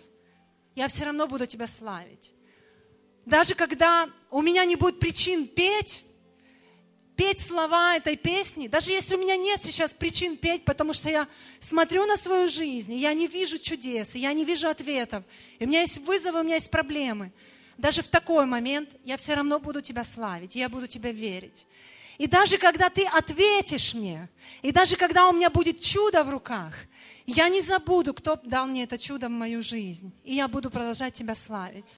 я 0.76 0.88
все 0.90 1.06
равно 1.06 1.28
буду 1.28 1.48
Тебя 1.48 1.66
славить. 1.66 2.34
Даже 3.26 3.56
когда 3.56 4.10
у 4.30 4.42
меня 4.42 4.64
не 4.66 4.76
будет 4.76 5.00
причин 5.00 5.48
петь, 5.48 6.04
петь 7.18 7.40
слова 7.40 7.98
этой 7.98 8.16
песни, 8.16 8.68
даже 8.68 8.92
если 8.92 9.16
у 9.16 9.20
меня 9.20 9.36
нет 9.36 9.62
сейчас 9.62 9.94
причин 9.94 10.38
петь, 10.38 10.64
потому 10.64 10.94
что 10.94 11.10
я 11.10 11.28
смотрю 11.60 12.06
на 12.06 12.16
свою 12.16 12.48
жизнь, 12.48 12.94
и 12.94 12.98
я 12.98 13.14
не 13.14 13.28
вижу 13.28 13.58
чудес, 13.58 14.16
и 14.16 14.20
я 14.20 14.32
не 14.34 14.46
вижу 14.46 14.70
ответов, 14.70 15.24
и 15.60 15.66
у 15.66 15.68
меня 15.68 15.82
есть 15.82 15.98
вызовы, 16.06 16.40
у 16.40 16.44
меня 16.44 16.56
есть 16.56 16.70
проблемы, 16.70 17.32
даже 17.78 18.02
в 18.02 18.08
такой 18.08 18.46
момент 18.46 18.96
я 19.04 19.18
все 19.18 19.34
равно 19.34 19.60
буду 19.60 19.82
тебя 19.82 20.04
славить, 20.04 20.56
я 20.56 20.70
буду 20.70 20.88
тебя 20.88 21.12
верить. 21.12 21.66
И 22.18 22.28
даже 22.28 22.58
когда 22.58 22.90
ты 22.90 23.06
ответишь 23.06 23.94
мне, 23.94 24.30
и 24.62 24.72
даже 24.72 24.96
когда 24.96 25.28
у 25.28 25.34
меня 25.34 25.50
будет 25.50 25.80
чудо 25.82 26.24
в 26.24 26.30
руках, 26.30 26.74
я 27.28 27.50
не 27.50 27.62
забуду, 27.62 28.14
кто 28.14 28.40
дал 28.44 28.68
мне 28.68 28.84
это 28.84 28.98
чудо 28.98 29.28
в 29.28 29.32
мою 29.32 29.62
жизнь, 29.62 30.12
и 30.24 30.36
я 30.36 30.48
буду 30.48 30.70
продолжать 30.70 31.14
тебя 31.14 31.36
славить. 31.36 31.96